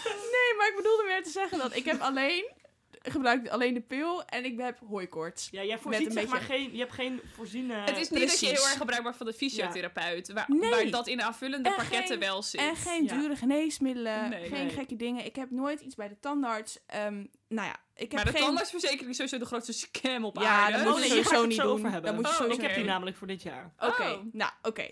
[0.05, 2.57] Nee, maar ik bedoelde meer te zeggen dat ik heb alleen...
[3.01, 5.47] gebruik alleen de pil en ik heb hooikoorts.
[5.51, 6.71] Ja, jij Met voorziet een zeg maar beetje- geen...
[6.71, 7.73] Je hebt geen voorziene...
[7.73, 10.31] het is niet dat je heel erg gebruikbaar van de fysiotherapeut.
[10.33, 10.69] Waar, Nee.
[10.69, 12.61] waar dat in de aanvullende En pakketten geen- wel zit.
[12.61, 13.13] En geen Ja.
[13.17, 14.47] dure geneesmiddelen, Nee.
[14.49, 14.69] geen Nee.
[14.75, 15.25] gekke dingen.
[15.25, 16.79] Ik heb nooit iets bij de tandarts.
[16.85, 18.41] Ehm, nou ja, ik heb maar de geen...
[18.41, 20.77] tandartsverzekering is sowieso de grootste scam op Ja, aarde.
[20.77, 21.71] dat Oh, moet je zo het niet doen.
[21.71, 22.03] over hebben.
[22.03, 23.71] Dat moet je Oh, sowieso Ik heb die namelijk voor dit jaar.
[23.79, 24.17] Oké, Oh.
[24.31, 24.87] nou, oké.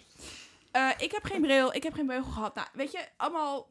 [0.71, 2.55] Eh, ik heb geen bril, ik heb geen beugel gehad.
[2.55, 3.69] Nou, weet je, allemaal...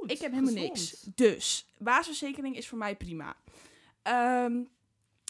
[0.00, 0.10] Goed.
[0.10, 0.72] Ik heb helemaal gezond.
[0.74, 1.00] niks.
[1.14, 3.36] Dus, basisverzekering is voor mij prima.
[4.02, 4.62] Ehm,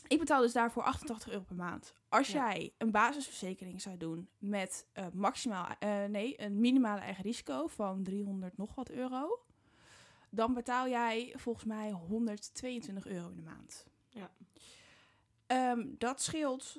[0.09, 1.95] ik betaal dus daarvoor 88 euro per maand.
[2.09, 2.35] Als Ja.
[2.55, 8.03] jij een basisverzekering zou doen met eh, maximaal, eh, nee, een minimale eigen risico van
[8.03, 9.41] 300 nog wat euro,
[10.31, 13.87] dan betaal jij volgens mij 122 euro in de maand.
[14.09, 14.31] Ja.
[15.47, 16.77] Ehm, dat scheelt.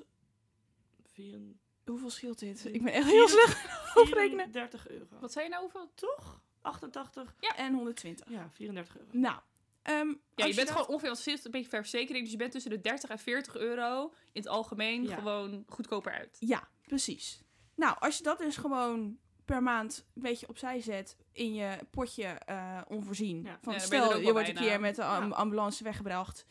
[1.14, 1.40] Vier-
[1.86, 2.66] Hoeveel scheelt dit?
[2.66, 3.66] Ik ben echt heel slecht
[3.96, 4.30] afrekenen.
[4.52, 5.06] 34 euro.
[5.20, 5.92] Wat zei je nou hoeveel?
[5.96, 6.42] Toch?
[6.62, 7.36] 88?
[7.56, 8.30] En 120.
[8.30, 9.10] Ja, 34 euro.
[9.12, 9.40] Nou,
[9.82, 12.24] ehm, Ja, als je bent dat- gewoon ongeveer wat zit een beetje verzekering.
[12.24, 15.16] Dus je bent tussen de 30 en 40 euro in het algemeen Ja.
[15.16, 16.38] gewoon goedkoper uit.
[16.40, 17.42] Ja, precies.
[17.76, 22.24] Nou, als je dat dus gewoon per maand een beetje opzij zet in je potje
[22.26, 23.44] eh, onvoorzien.
[23.44, 23.60] Ja.
[23.62, 25.36] Van Ja, je stel, je wordt een keer met de am- Ja.
[25.36, 26.46] ambulance weggebracht.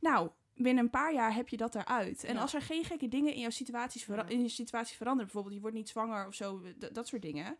[0.00, 2.24] Nou, binnen een paar jaar heb je dat eruit.
[2.24, 2.40] En Ja.
[2.40, 5.76] als er geen gekke dingen in jouw situaties in je situatie veranderen, bijvoorbeeld je wordt
[5.76, 7.56] niet zwanger of zo, dat soort dingen,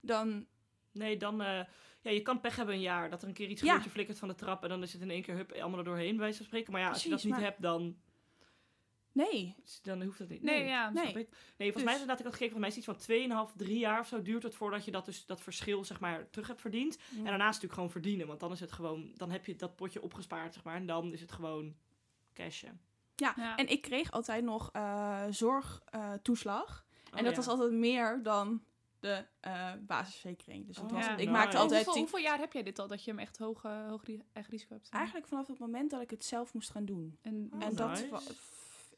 [0.00, 0.46] dan
[0.92, 1.40] Nee, dan...
[1.42, 1.64] eh,
[2.00, 3.10] ja, je kan pech hebben een jaar.
[3.10, 3.80] Dat er een keer iets Ja.
[3.80, 4.62] flikkert van de trap...
[4.62, 6.72] en dan is het in één keer hup, allemaal er doorheen, bij wijze van spreken.
[6.72, 7.96] Maar ja, als je dat niet hebt, dan,
[9.12, 9.54] nee.
[9.82, 10.42] dan hoeft dat niet.
[10.42, 10.90] Nee, ja.
[10.90, 11.04] Nee.
[11.04, 11.26] Nee,
[11.56, 13.56] volgens Dus- mij is inderdaad, ik had gekeken, volgens mij is het iets van 2,5,
[13.56, 16.46] 3 jaar of zo duurt het voordat je dat, dus, dat verschil zeg maar terug
[16.48, 16.96] hebt verdiend.
[16.96, 19.56] En daarna is het natuurlijk gewoon verdienen, want dan is het gewoon, dan heb je
[19.56, 21.74] dat potje opgespaard zeg maar en dan is het gewoon
[22.32, 22.80] cashen.
[23.14, 23.56] Ja, Ja.
[23.56, 26.86] en ik kreeg altijd nog eh zorgtoeslag.
[27.04, 27.36] en Oh, dat ja.
[27.36, 28.62] was altijd meer dan
[29.00, 30.66] de eh, basisverzekering.
[30.66, 31.10] Dus Oh, was, Ja.
[31.12, 31.30] ik nice.
[31.30, 34.22] maakte altijd hoeveel, jaar heb jij dit al dat je hem echt hoog, hoog ri-
[34.32, 34.86] eigen risico hebt?
[34.86, 34.98] staan?
[34.98, 37.18] Eigenlijk vanaf het moment dat ik het zelf moest gaan doen.
[37.22, 38.08] En, Oh, en dat nice.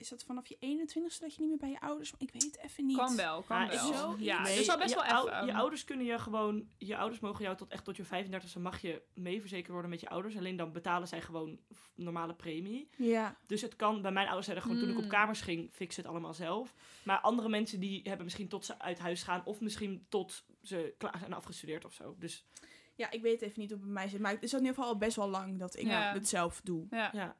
[0.00, 2.12] Is dat vanaf je 21ste dat je niet meer bij je ouders.
[2.18, 2.96] Ik weet het even niet.
[2.96, 3.92] kan wel, kan Ah, is wel.
[3.92, 4.56] zo ja, iets?
[4.56, 5.44] dus al best je, wel ou- even.
[5.46, 8.60] je um, ouders kunnen je gewoon, je ouders mogen jou tot echt tot je 35e
[8.60, 10.36] mag je mee verzekerd worden met je ouders.
[10.36, 11.58] Alleen dan betalen zij gewoon
[11.94, 12.88] normale premie.
[12.96, 15.10] Ja, Dus het kan, bij mijn ouders zeiden gewoon toen ik op Mm.
[15.10, 16.74] kamers ging, fix het allemaal zelf.
[17.04, 20.94] Maar andere mensen die hebben misschien tot ze uit huis gaan of misschien tot ze
[20.98, 22.14] klaar zijn afgestudeerd of zo.
[22.18, 22.44] Dus
[22.94, 24.20] ja, ik weet even niet het bij mij zit.
[24.20, 26.12] Maar het is in ieder geval al best wel lang dat ik Ja.
[26.12, 26.86] het zelf doe.
[26.90, 27.10] ja.
[27.12, 27.36] ja,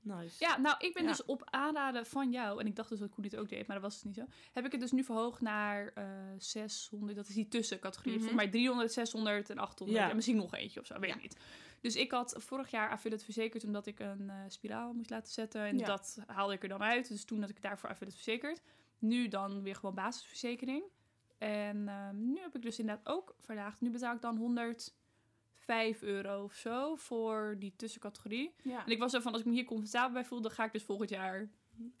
[0.00, 0.36] nice.
[0.38, 1.08] Ja, nou, ik ben Ja.
[1.08, 3.80] dus op aanraden van jou, en ik dacht dus dat Koen dit ook deed, maar
[3.80, 4.24] dat was dus niet zo.
[4.52, 6.04] Heb ik het dus nu verhoogd naar eh
[6.38, 8.12] 600, dat is die tussencategorie.
[8.18, 8.20] Mhm.
[8.20, 10.08] Volgens mij 300, 600 en 800 Ja.
[10.10, 11.16] en misschien nog eentje of zo, weet Ja.
[11.16, 11.36] ik niet.
[11.80, 15.60] Dus ik had vorig jaar affiliate verzekerd omdat ik een eh, spiraal moest laten zetten.
[15.62, 17.08] En dat haalde ik er dan uit.
[17.08, 18.60] Dus toen had ik daarvoor affiliate verzekerd.
[18.98, 20.82] Nu dan weer gewoon basisverzekering.
[21.38, 23.80] En ehm, nu heb ik dus inderdaad ook verlaagd.
[23.80, 24.36] Nu betaal ik dan
[25.68, 28.54] 105 euro of zo voor die tussencategorie.
[28.62, 28.84] Ja.
[28.84, 30.72] En ik was zo van, als ik me hier comfortabel bij voel, dan ga ik
[30.72, 31.48] dus volgend jaar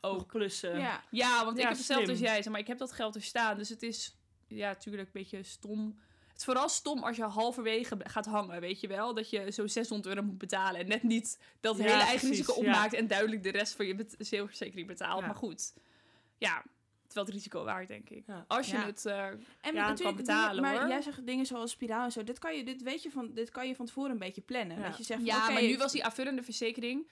[0.00, 0.78] Ook klussen.
[0.78, 1.02] ja.
[1.10, 3.56] Ja, want ik heb hetzelfde als jij, maar ik heb dat geld er staan.
[3.56, 4.16] Dus het is,
[4.46, 5.98] ja, natuurlijk een beetje stom.
[6.28, 9.14] Het is vooral stom als je halverwege gaat hangen, weet je wel?
[9.14, 10.80] Dat je zo 600 euro moet betalen.
[10.80, 14.14] En net niet dat hele eigen risico opmaakt en duidelijk de rest van je bet-
[14.18, 15.20] verzekering betaalt.
[15.20, 15.74] Maar goed,
[16.38, 16.64] ja,
[17.08, 18.22] het is wel het risico waard, denk ik.
[18.26, 18.44] Ja.
[18.48, 18.84] Als je Ja.
[18.84, 19.06] het...
[19.06, 20.88] eh, En Ja, natuurlijk, kan betalen, maar hoor.
[20.88, 22.24] jij zegt dingen zoals spiraal en zo.
[22.24, 24.76] Dit kan je, dit weet je van, dit kan je van tevoren een beetje plannen.
[24.78, 24.88] Ja.
[24.88, 27.06] Dat je zegt, van, ja, maar nu was die aanvullende verzekering...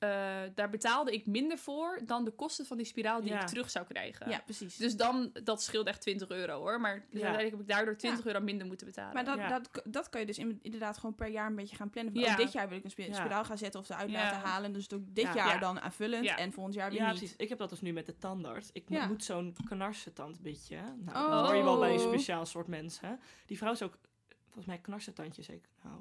[0.00, 3.40] eh, daar betaalde ik minder voor dan de kosten van die spiraal die Ja.
[3.40, 4.30] ik terug zou krijgen.
[4.30, 4.76] Ja, precies.
[4.76, 6.80] Dus dan, dat scheelt echt 20 euro hoor.
[6.80, 7.02] Maar Ja.
[7.12, 9.14] uiteindelijk heb ik daardoor 20 euro minder moeten betalen.
[9.14, 9.48] Maar dat, Ja.
[9.48, 12.12] dat, dat kan je dus in- inderdaad gewoon per jaar een beetje gaan plannen.
[12.14, 12.30] Van, Ja.
[12.30, 14.22] oh, dit jaar wil ik een spiraal gaan zetten of eruit Ja.
[14.22, 14.72] laten halen.
[14.72, 15.34] Dus doe ik dit Ja.
[15.34, 15.58] jaar Ja.
[15.58, 16.36] dan aanvullend Ja.
[16.36, 17.18] en volgend jaar weer Ja, niet.
[17.18, 17.36] precies.
[17.36, 18.70] Ik heb dat dus nu met de tandarts.
[18.72, 19.06] Ik Ja.
[19.06, 20.76] moet zo'n knarsetandbitje.
[20.76, 21.30] Nou, Oh.
[21.30, 23.20] dan hoor je wel bij een speciaal soort mensen.
[23.46, 23.98] Die vrouw is ook,
[24.44, 25.48] volgens mij, knarsetandjes.
[25.48, 26.00] Ik, nou,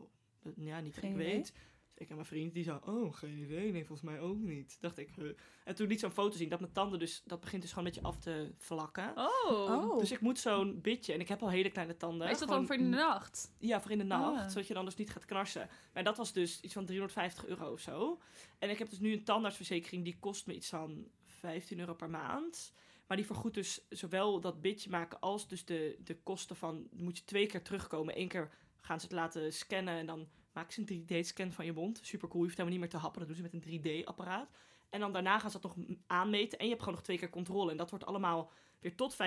[0.56, 1.54] ja, niet dat ik weet.
[2.00, 3.72] Ik en mijn vriend, die zei, oh, geen idee.
[3.72, 4.78] Nee, volgens mij ook niet.
[4.82, 5.32] Dacht ik, huh.
[5.64, 7.91] En toen liet zo'n foto zien dat mijn tanden dus, dat begint dus gewoon een
[7.93, 9.12] beetje af te vlakken.
[9.16, 9.52] Oh.
[9.52, 9.97] Oh.
[10.00, 12.18] Dus ik moet zo'n bitje, en ik heb al hele kleine tanden.
[12.20, 13.52] Maar is dat gewoon- dan voor in de nacht?
[13.60, 14.50] Ja, voor in de nacht, Ah.
[14.50, 15.70] zodat je dan dus niet gaat knarsen.
[15.93, 18.20] Maar dat was dus iets van 350 euro of zo.
[18.60, 22.10] En ik heb dus nu een tandartsverzekering, die kost me iets van 15 euro per
[22.10, 22.74] maand.
[23.08, 26.88] Maar die vergoedt dus zowel dat bitje maken als dus de, de kosten van...
[26.91, 28.20] Dan moet je twee keer terugkomen.
[28.20, 28.50] Eén keer
[28.82, 32.00] gaan ze het laten scannen en dan maken ze een 3D-scan van je mond.
[32.02, 33.20] Super cool, je hoeft helemaal niet meer te happen.
[33.20, 34.50] Dat doen ze met een 3D-apparaat.
[34.89, 36.58] En dan daarna gaan ze dat nog aanmeten.
[36.58, 37.72] En je hebt gewoon nog twee keer controle.
[37.72, 39.18] En dat wordt allemaal weer tot 75%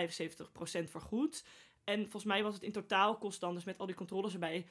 [0.90, 1.44] vergoed.
[1.84, 4.66] En volgens mij was het in totaal kost dan, dus met al die controles erbij,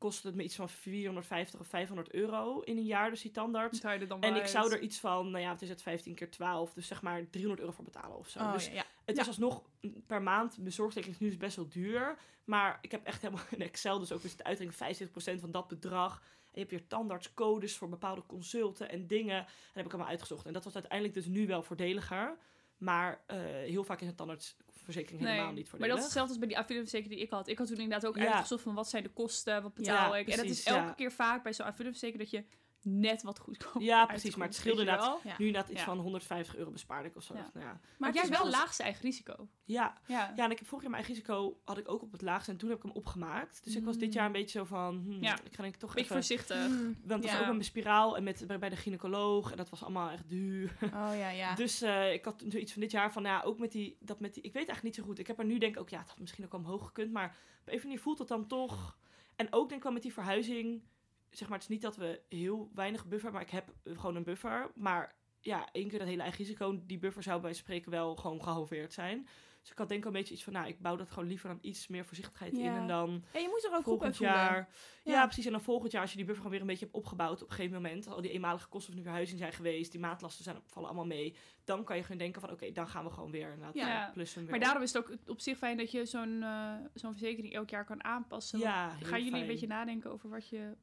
[0.00, 3.80] kostte het me iets van 450 of 500 euro in een jaar, dus die tandarts.
[3.80, 6.30] Je dan En ik zou er iets van, nou ja, het is het 15 keer
[6.30, 8.38] 12, dus zeg maar 300 euro voor betalen of zo.
[8.38, 8.84] Oh, dus ja, ja.
[9.04, 9.62] het is alsnog
[10.06, 12.16] per maand, mijn zorgverzekering is nu dus best wel duur.
[12.44, 15.68] Maar ik heb echt helemaal in Excel dus ook weer zitten uitrekenen 75% van dat
[15.68, 16.18] bedrag.
[16.20, 19.38] En je hebt weer tandartscodes voor bepaalde consulten en dingen.
[19.38, 20.46] En dat heb ik allemaal uitgezocht.
[20.46, 22.38] En dat was uiteindelijk dus nu wel voordeliger.
[22.76, 24.14] Maar eh, heel vaak is een
[24.84, 25.88] tandartsverzekering helemaal niet maar voordelig.
[25.88, 27.48] dat is hetzelfde als bij die affiliateverzekering die ik had.
[27.48, 28.26] Ik had toen inderdaad ook Ja.
[28.32, 30.28] uitgezocht van wat zijn de kosten, wat betaal Ja, ik.
[30.28, 33.82] en dat is precies, elke keer vaak bij zo'n affiliateverzekering dat je net wat goedkoper
[33.82, 34.84] Ja, precies, maar het scheelde.
[34.84, 35.18] Ja.
[35.38, 35.84] Nu inderdaad iets Ja.
[35.86, 37.34] van 150 euro bespaarde ik of zo.
[37.34, 37.50] Ja.
[37.54, 37.72] Nou ja.
[37.72, 39.48] Maar Maar jij het is wel wel- laagste eigen risico.
[39.64, 40.32] Ja, Ja.
[40.36, 42.50] Ja, en ik heb vorig jaar mijn eigen risico had ik ook op het laagste
[42.50, 43.64] en toen heb ik hem opgemaakt.
[43.64, 45.34] Dus ik was dit jaar een beetje zo van, hmm, Ja.
[45.44, 46.14] ik ga denk ik toch even...
[46.14, 46.68] voorzichtig.
[46.68, 46.96] Mm.
[47.04, 49.70] Want het was ook met mijn spiraal en met, bij, bij de gynaecoloog en dat
[49.70, 50.76] was allemaal echt duur.
[50.82, 51.54] Oh ja, ja.
[51.64, 54.34] Dus eh, ik had zoiets van dit jaar van, ja, ook met die, dat met
[54.34, 55.18] die, ik weet eigenlijk niet zo goed.
[55.18, 57.12] Ik heb er nu denk ik ook, ja, het had misschien ook wel omhoog gekund,
[57.12, 58.98] maar op een of andere manier voelt het dan toch.
[59.36, 60.82] En ook denk ik wel met die verhuizing,
[61.30, 64.24] zeg maar, het is niet dat we heel weinig buffer, maar ik heb gewoon een
[64.24, 64.70] buffer.
[64.74, 68.42] Maar ja, één keer dat hele eigen risico, die buffer zou bij spreken wel gewoon
[68.42, 69.28] gehalveerd zijn.
[69.60, 71.48] Dus ik had denk ik een beetje iets van, nou, ik bouw dat gewoon liever
[71.48, 74.68] dan iets meer voorzichtigheid in en dan En je moet er ook volgend jaar.
[75.04, 75.12] Ja.
[75.12, 75.24] Ja.
[75.24, 75.44] precies.
[75.46, 77.48] En dan volgend jaar, als je die buffer gewoon weer een beetje hebt opgebouwd op
[77.48, 80.88] een gegeven moment, al die eenmalige kosten van verhuizing zijn geweest, die maatlasten zijn, vallen
[80.88, 83.74] allemaal mee, dan kan je gewoon denken van, oké, dan gaan we gewoon weer inderdaad
[83.74, 84.10] Ja.
[84.12, 84.40] plussen.
[84.42, 87.54] weer Maar daarom is het ook op zich fijn dat je zo'n eh, zo'n verzekering
[87.54, 88.58] elk jaar kan aanpassen.
[88.58, 89.42] Ja, Gaan jullie fijn.
[89.42, 90.76] een beetje nadenken over wat je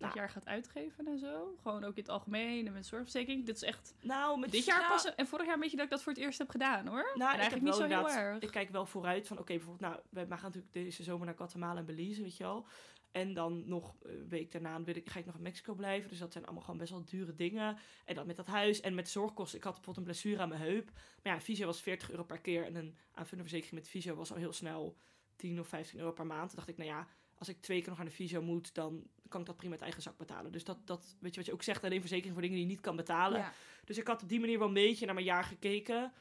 [0.00, 0.20] dat Nou.
[0.20, 1.56] jaar gaat uitgeven en zo?
[1.62, 3.46] Gewoon ook in het algemeen en met zorgverzekering.
[3.46, 5.14] Dit is echt Nou, met dit jaar nou, pas.
[5.14, 7.12] En vorig jaar een beetje dat ik dat voor het eerst heb gedaan hoor.
[7.14, 8.42] Nou, en eigenlijk niet zo heel erg.
[8.42, 11.78] Ik kijk wel vooruit van, oké, bijvoorbeeld, nou, we, gaan natuurlijk deze zomer naar Guatemala
[11.78, 12.66] en Belize, weet je wel.
[13.10, 16.08] En dan nog een week daarna wil ik, ga ik nog in Mexico blijven.
[16.08, 17.78] Dus dat zijn allemaal gewoon best wel dure dingen.
[18.04, 19.58] En dan met dat huis en met zorgkosten.
[19.58, 20.90] Ik had bijvoorbeeld een blessure aan mijn heup.
[21.22, 22.64] Maar ja, fysio was 40 euro per keer.
[22.64, 24.96] En een aanvullende verzekering met fysio was al heel snel
[25.36, 26.48] 10 of 15 euro per maand.
[26.48, 27.06] Toen dacht ik, nou ja,
[27.40, 29.82] als ik twee keer nog naar de fysio moet, dan kan ik dat prima uit
[29.82, 30.52] eigen zak betalen.
[30.52, 32.72] Dus dat, dat weet je wat je ook zegt, alleen verzekering voor dingen die je
[32.72, 33.40] niet kan betalen.
[33.40, 33.52] Ja.
[33.84, 36.12] Dus ik had op die manier wel een beetje naar mijn jaar gekeken.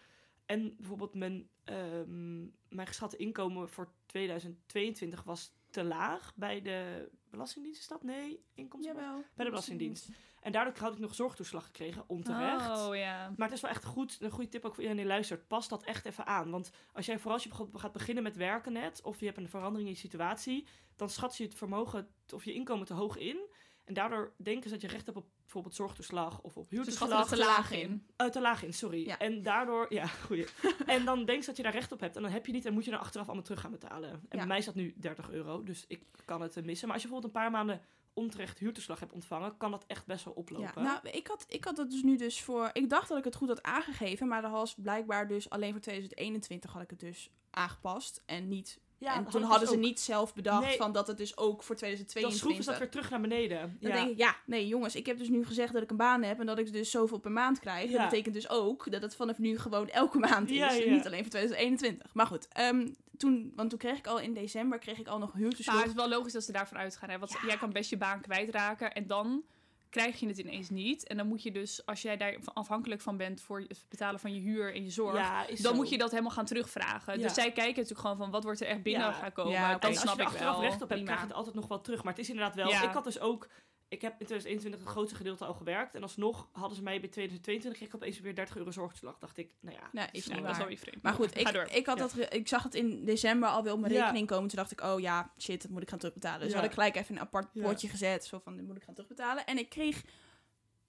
[0.49, 2.39] En bijvoorbeeld mijn, ehm,
[2.69, 7.79] mijn geschatte inkomen voor 2022 was te laag bij de Belastingdienst.
[7.79, 8.03] Is dat?
[8.03, 8.95] Nee, inkomsten.
[8.95, 9.23] Jawel.
[9.35, 10.09] Bij de Belastingdienst.
[10.41, 12.87] En daardoor had ik nog zorgtoeslag gekregen, onterecht.
[12.87, 13.33] Oh ja.
[13.37, 15.47] Maar het is wel echt goed, een goede tip ook voor iedereen die luistert.
[15.47, 16.51] Pas dat echt even aan.
[16.51, 19.49] Want als jij vooral als je gaat beginnen met werken net, of je hebt een
[19.49, 23.48] verandering in je situatie, dan schat je het vermogen of je inkomen te hoog in.
[23.89, 27.19] En daardoor denken ze dat je recht hebt op bijvoorbeeld zorgtoeslag of op Ze huurtoeslag.
[27.19, 28.05] het te laag in.
[28.17, 29.05] Oh, te laag in, sorry.
[29.05, 29.17] Ja.
[29.17, 30.45] En daardoor, ja, goeie.
[30.85, 32.15] en dan denk je dat je daar recht op hebt.
[32.15, 34.09] En dan heb je niet en moet je dan achteraf allemaal terug gaan betalen.
[34.09, 36.87] En bij mij is dat nu 30 euro, dus ik kan het eh, missen.
[36.87, 37.81] Maar als je bijvoorbeeld een paar maanden
[38.13, 40.83] onterecht huurtoeslag hebt ontvangen, kan dat echt best wel Ja, oplopen.
[40.83, 42.69] nou, ik had, ik had dat dus nu dus voor...
[42.73, 45.81] Ik dacht dat ik het goed had aangegeven, maar dat was blijkbaar dus alleen voor
[45.81, 48.23] 2021 had ik het dus aangepast.
[48.25, 48.79] En niet...
[48.99, 49.81] Ja, en toen hadden dus ze ook.
[49.81, 50.77] niet zelf bedacht Nee.
[50.77, 52.39] van dat het dus ook voor Dan 2022...
[52.39, 53.77] schroeven ze dat weer terug naar beneden.
[53.79, 53.95] Dan ja.
[53.97, 56.39] denk ik, ja, nee jongens, ik heb dus nu gezegd dat ik een baan heb
[56.39, 57.89] en dat ik dus zoveel per maand krijg.
[57.91, 57.97] Ja.
[57.97, 60.57] Dat betekent dus ook dat het vanaf nu gewoon elke maand is.
[60.57, 60.91] Ja, en ja.
[60.91, 62.13] niet alleen voor 2021.
[62.13, 62.87] Maar goed, ehm,
[63.17, 65.77] toen, want toen kreeg ik al in december kreeg ik al nog Maar huurtoeslag.
[65.79, 67.09] het is wel logisch dat ze daarvan uitgaan.
[67.09, 67.19] Hè?
[67.19, 67.39] Want Ja.
[67.47, 69.43] jij kan best je baan kwijtraken en dan
[69.89, 71.07] krijg je het ineens niet.
[71.07, 74.33] En dan moet je dus, als jij daar afhankelijk van bent voor het betalen van
[74.33, 75.73] je huur en je zorg, Ja, dan zo.
[75.73, 77.17] moet je dat helemaal gaan terugvragen.
[77.17, 77.23] Ja.
[77.23, 79.11] Dus zij kijken natuurlijk gewoon van wat wordt er echt binnen Ja.
[79.13, 79.51] gaan komen.
[79.51, 80.61] Ja, En als snap je er ik achteraf wel.
[80.63, 82.03] recht op hebt, krijg je het altijd nog wel terug.
[82.03, 82.69] Maar het is inderdaad wel...
[82.69, 82.83] Ja.
[82.83, 83.47] Ik had dus ook...
[83.89, 85.95] Ik heb in 2021 het grootste gedeelte al gewerkt.
[85.95, 89.17] En alsnog hadden ze mij bij 2022 kreeg ik opeens weer 30 euro zorgtoeslag.
[89.19, 90.11] Dacht ik, nou ja...
[90.11, 91.01] Is dat is wel weer vreemd.
[91.01, 91.63] Maar goed, Ga ik, door.
[91.71, 92.01] ik, had Ja.
[92.03, 94.01] dat, ge- ik zag het in december alweer op mijn Ja.
[94.01, 94.47] rekening komen.
[94.47, 96.39] Toen dacht ik, oh ja, shit, dat moet ik gaan terugbetalen.
[96.39, 96.55] Dus Ja.
[96.55, 97.63] had ik gelijk even een apart Ja.
[97.63, 98.25] potje gezet.
[98.25, 99.45] Zo van, dit moet ik gaan terugbetalen.
[99.45, 100.03] En ik kreeg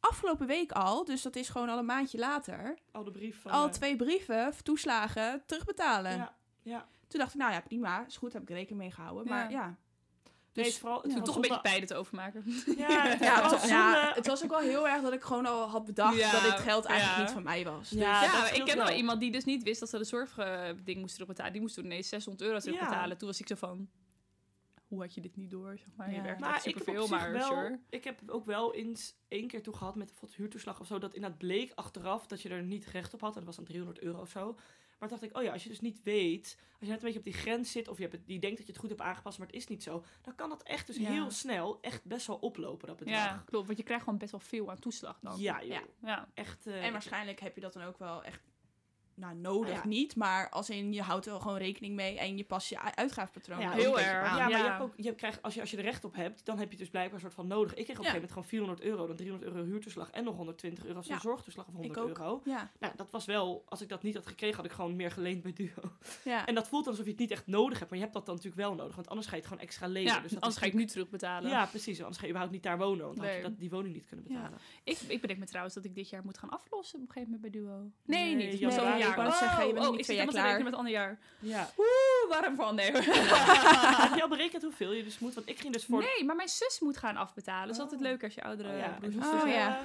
[0.01, 3.51] afgelopen week al, dus dat is gewoon al een maandje later, Al de brief van...
[3.51, 6.17] al eh, twee brieven, toeslagen, terugbetalen.
[6.17, 6.89] Ja, ja.
[7.09, 9.25] Toen dacht ik, nou ja, prima, is goed, heb ik rekening mee gehouden.
[9.25, 9.31] Ja.
[9.31, 9.77] Maar ja.
[10.53, 11.03] Dus, vooral...
[11.03, 11.19] Het ja.
[11.19, 12.45] is Toch een beetje pijn het overmaken.
[12.77, 15.69] Ja, het ja, was- ja, het was ook wel heel erg dat ik gewoon al
[15.69, 17.23] had bedacht Ja, dat dit geld eigenlijk ja.
[17.25, 17.89] niet van mij was.
[17.91, 18.97] Dus, Ja, Ja, dat ik ken wel wel.
[18.97, 21.53] iemand die dus niet wist dat ze de zorgding moest terugbetalen.
[21.53, 23.19] Die moest toen ineens 600 euro terugbetalen.
[23.19, 23.89] Toen was ik zo van,
[24.89, 25.79] hoe had je dit niet door?
[25.79, 26.11] Zeg maar.
[26.11, 26.17] Ja.
[26.17, 27.79] Je werkt Maar superveel, maar wel, sure.
[27.91, 31.15] ik heb ook wel eens één keer toe gehad met bijvoorbeeld huurtoeslag of zo, dat
[31.15, 33.31] inderdaad bleek achteraf dat je er niet recht op had.
[33.31, 34.57] En dat was dan 300 euro of zo.
[35.01, 37.19] Maar dacht ik, oh ja, als je dus niet weet, als je net een beetje
[37.19, 39.01] op die grens zit of je, hebt het, je denkt dat je het goed hebt
[39.01, 41.11] aangepast, maar het is niet zo, dan kan dat echt dus Ja.
[41.11, 43.17] heel snel echt best wel oplopen, dat bedrag.
[43.25, 43.67] Ja, klopt.
[43.67, 45.39] Want je krijgt gewoon best wel veel aan toeslag dan.
[45.41, 45.69] Ja, joh.
[45.71, 45.83] Ja.
[46.03, 46.29] Ja.
[46.35, 46.67] Echt.
[46.67, 48.41] eh, En waarschijnlijk heb je dat dan ook wel echt
[49.21, 49.87] nou, nodig Ah, ja.
[49.89, 52.79] niet, maar als in je houdt er gewoon rekening mee en je past je u-
[52.95, 54.29] uitgavenpatroon Ja, ook heel erg.
[54.29, 54.37] aan.
[54.37, 54.57] Ja, maar Ja.
[54.59, 56.71] je hebt ook, je krijgt, als, je, als je er recht op hebt, dan heb
[56.71, 57.75] je dus blijkbaar een soort van nodig.
[57.75, 60.37] Ik kreeg op een gegeven moment gewoon 400 euro, dan 300 euro huurtoeslag en nog
[60.37, 61.21] 120 euro als een Ja.
[61.21, 62.09] zorgtoeslag of 100 ook.
[62.09, 62.41] euro.
[62.45, 65.11] Ja, Nou, dat was wel, als ik dat niet had gekregen, had ik gewoon meer
[65.11, 65.71] geleend bij Duo.
[66.25, 66.47] ja.
[66.47, 68.27] En dat voelt dan alsof je het niet echt nodig hebt, maar je hebt dat
[68.27, 70.13] dan natuurlijk wel nodig, want anders ga je het gewoon extra lenen.
[70.13, 71.51] Ja, dus dat anders ga ik nu terugbetalen.
[71.51, 71.99] Ja, precies.
[71.99, 74.07] Anders ga je überhaupt niet daar wonen, want dan had je dat, die woning niet
[74.07, 74.35] kunnen Ja.
[74.35, 74.59] betalen.
[74.85, 77.33] Ik, ik bedenk me trouwens dat ik dit jaar moet gaan aflossen op een gegeven
[77.35, 77.91] moment bij Duo.
[78.05, 78.55] Nee, Nee, niet.
[78.55, 78.61] Ik
[79.11, 80.63] Ik wou net zeggen, je bent oh, niet twee jaar klaar.
[80.63, 81.19] met ander jaar.
[81.39, 81.71] Ja.
[81.79, 82.75] Oeh, waarom van?
[82.75, 82.91] Nee.
[82.93, 85.35] Heb je al berekend hoeveel je dus moet?
[85.35, 86.01] Want ik ging dus voor...
[86.01, 87.67] Nee, maar mijn zus moet gaan afbetalen.
[87.67, 87.83] Dat is Oh.
[87.91, 88.89] altijd leuk als je oudere Oh, ja.
[89.01, 89.81] broers En of Oh, zussen ja.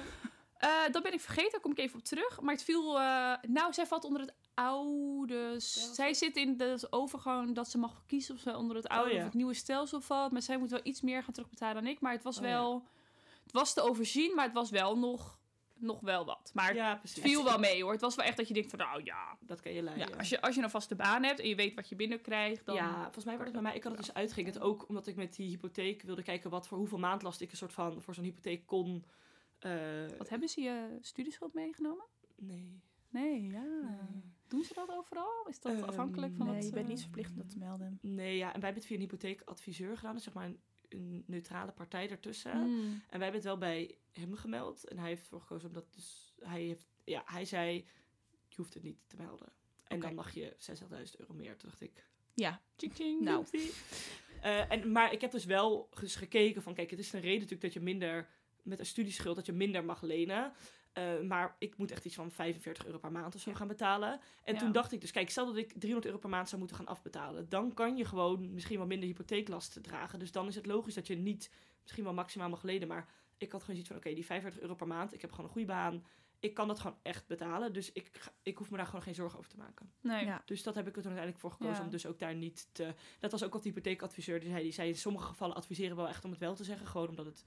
[0.58, 2.40] eh, dat ben ik vergeten, daar kom ik even op terug.
[2.40, 2.98] Maar het viel...
[2.98, 5.54] eh, nou, zij valt onder het oude...
[5.92, 9.12] Zij zit in de overgang dat ze mag kiezen of ze onder het oude Oh,
[9.14, 9.18] ja.
[9.18, 10.32] of het nieuwe stelsel valt.
[10.32, 12.00] Maar zij moet wel iets meer gaan terugbetalen dan ik.
[12.00, 12.48] Maar het was Oh, ja.
[12.48, 12.86] wel...
[13.42, 15.38] Het was te overzien, maar het was wel nog,
[15.78, 16.50] nog wel wat.
[16.54, 17.92] Maar Ja, het viel wel mee hoor.
[17.92, 19.36] Het was wel echt dat je denkt van nou ja...
[19.40, 20.08] Dat kan je leiden.
[20.08, 22.66] ja als, je, als je een vaste baan hebt en je weet wat je binnenkrijgt,
[22.66, 22.74] dan...
[22.74, 23.74] Ja, volgens mij was het bij mij.
[23.74, 26.66] Ik had het dus uitging het ook omdat ik met die hypotheek wilde kijken wat
[26.68, 29.04] voor hoeveel maandlast ik een soort van voor zo'n hypotheek kon.
[29.58, 29.72] eh,
[30.18, 32.04] Wat hebben ze je studieschuld meegenomen?
[32.36, 32.80] Nee.
[33.08, 33.98] Nee, ja.
[34.48, 35.46] Doen ze dat overal?
[35.48, 36.64] Is dat Ehm, afhankelijk van nee, wat...
[36.64, 37.98] je bent eh, niet verplicht om dat te melden.
[38.02, 38.46] Nee, ja.
[38.46, 40.14] En wij hebben het via een hypotheekadviseur gedaan.
[40.14, 42.52] Dus zeg maar een, een neutrale partij ertussen.
[42.52, 43.02] hmm.
[43.08, 44.84] En wij hebben het wel bij hem gemeld.
[44.84, 46.86] En hij heeft ervoor gekozen omdat dus hij heeft.
[47.04, 47.86] Ja, hij zei
[48.56, 49.52] je hoeft het niet te melden.
[49.84, 51.56] En dan mag je 60.000 euro meer.
[51.56, 52.04] Toen dacht ik.
[52.34, 53.20] Ja, Ching, ching.
[53.20, 53.44] Nou.
[54.40, 57.34] Eh, en, maar ik heb dus wel eens gekeken van, kijk, het is een reden
[57.34, 58.28] natuurlijk dat je minder,
[58.62, 60.52] met een studieschuld, dat je minder mag lenen.
[60.96, 64.20] Eh, maar ik moet echt iets van 45 euro per maand of zo gaan betalen.
[64.44, 64.60] En Ja.
[64.60, 66.86] toen dacht ik dus, kijk, stel dat ik 300 euro per maand zou moeten gaan
[66.86, 67.48] afbetalen.
[67.48, 70.18] Dan kan je gewoon misschien wel minder hypotheeklast dragen.
[70.18, 71.50] Dus dan is het logisch dat je niet
[71.82, 72.88] misschien wel maximaal mag lenen.
[72.88, 75.46] Maar ik had gewoon zoiets van, oké, die 45 euro per maand, ik heb gewoon
[75.46, 76.04] een goede baan.
[76.40, 77.72] Ik kan dat gewoon echt betalen.
[77.72, 78.10] Dus ik,
[78.42, 79.92] ik hoef me daar gewoon geen zorgen over te maken.
[80.00, 80.24] Nee.
[80.24, 80.42] Ja.
[80.44, 81.82] Dus dat heb ik er toen uiteindelijk voor gekozen Ja.
[81.84, 82.94] om dus ook daar niet te...
[83.18, 84.62] Dat was ook wat de hypotheekadviseur die zei.
[84.62, 86.86] Die zei in sommige gevallen adviseren wel echt om het wel te zeggen.
[86.86, 87.44] Gewoon omdat het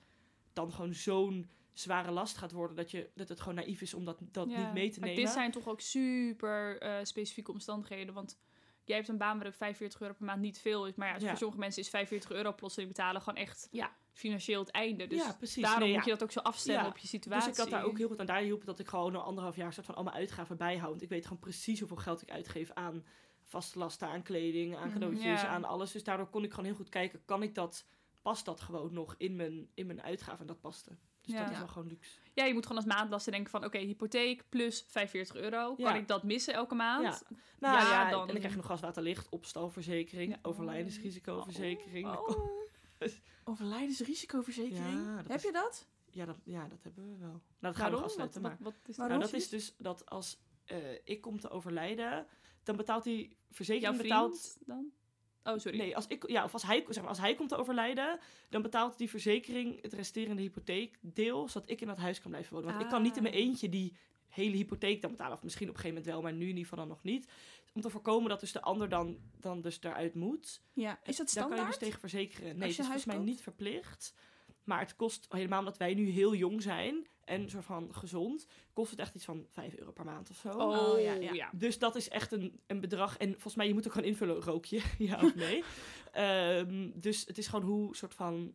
[0.54, 1.50] dan gewoon zo'n
[1.80, 4.58] zware last gaat worden dat, je, dat het gewoon naïef is om dat, dat Ja.
[4.64, 5.24] niet mee te maar nemen.
[5.24, 8.14] dit zijn toch ook super eh, specifieke omstandigheden.
[8.14, 8.40] Want
[8.84, 10.96] jij hebt een baan waar ook 45 euro per maand niet veel is.
[10.96, 11.28] Maar ja, Ja.
[11.28, 13.96] voor sommige mensen is 45 euro plotseling betalen gewoon echt Ja.
[14.12, 15.08] financieel het einde.
[15.08, 15.18] Dus
[15.56, 17.50] ja, daarom Nee, moet je dat ook zo afstemmen op je situatie.
[17.50, 18.26] Dus ik had daar ook heel goed aan.
[18.26, 20.90] Daar hielp dat ik gewoon een anderhalf jaar soort van al mijn uitgaven bijhoud.
[20.90, 23.06] Want ik weet gewoon precies hoeveel geld ik uitgeef aan
[23.44, 24.94] vaste lasten, aan kleding, aan Mhm.
[25.00, 25.92] cadeautjes, aan alles.
[25.92, 27.86] Dus daardoor kon ik gewoon heel goed kijken, kan ik dat,
[28.22, 30.40] past dat gewoon nog in mijn, in mijn uitgaven?
[30.42, 30.92] En dat paste.
[31.30, 31.44] Dus Ja.
[31.44, 32.18] dat is wel gewoon luxe.
[32.34, 33.66] Ja, je moet gewoon als maandlasten denken van...
[33.66, 35.74] Oké, hypotheek plus 45 euro.
[35.78, 35.90] Ja.
[35.92, 37.04] Kan ik dat missen elke maand?
[37.04, 37.36] Ja.
[37.60, 42.08] Nou Ja, ja, dan- en dan krijg je nog gas, water, licht, opstalverzekering, overlijdensrisicoverzekering.
[42.08, 42.30] Oh.
[43.44, 45.06] overlijdensrisicoverzekering.
[45.06, 45.88] Ja, dat Heb is- je dat?
[46.12, 47.30] Ja, dat, ja, dat hebben we wel.
[47.30, 48.04] Nou, dat gaan we Waarom?
[48.04, 48.42] afsluiten.
[48.42, 49.18] Wat, maar wat, wat is Waarom?
[49.20, 52.28] nou, dat is dus dat als eh, ik kom te overlijden,
[52.64, 54.58] dan betaalt die verzekering Jouw betaalt.
[54.66, 54.92] dan?
[55.54, 55.78] Oh, sorry.
[55.78, 58.20] Nee, als, ik, ja, of als, hij, zeg maar, als hij komt te overlijden,
[58.50, 62.70] dan betaalt die verzekering het resterende hypotheekdeel, zodat ik in dat huis kan blijven wonen.
[62.70, 63.40] Want ik kan niet in mijn Ah.
[63.42, 63.96] eentje die
[64.30, 65.34] hele hypotheek dan betalen.
[65.34, 67.30] Of misschien op een gegeven moment wel, maar nu in ieder geval dan nog niet.
[67.74, 70.62] Om te voorkomen dat dus de ander dan, dan dus daaruit moet.
[70.74, 71.00] Ja.
[71.04, 71.68] Is dat Daar kan je standaard?
[71.68, 72.58] dus tegen verzekeren.
[72.58, 74.14] Nee, het is volgens mij niet verplicht.
[74.64, 78.92] Maar het kost, helemaal omdat wij nu heel jong zijn en soort van gezond, kost
[78.92, 80.50] het echt iets van 5 euro per maand of zo.
[80.50, 81.50] Oh, Oh, ja, ja, ja.
[81.54, 83.18] Dus dat is echt een, een bedrag.
[83.18, 85.64] En volgens mij, je moet ook gewoon invullen, rook je, ja of nee.
[86.12, 88.54] Ehm, dus het is gewoon hoe, soort van,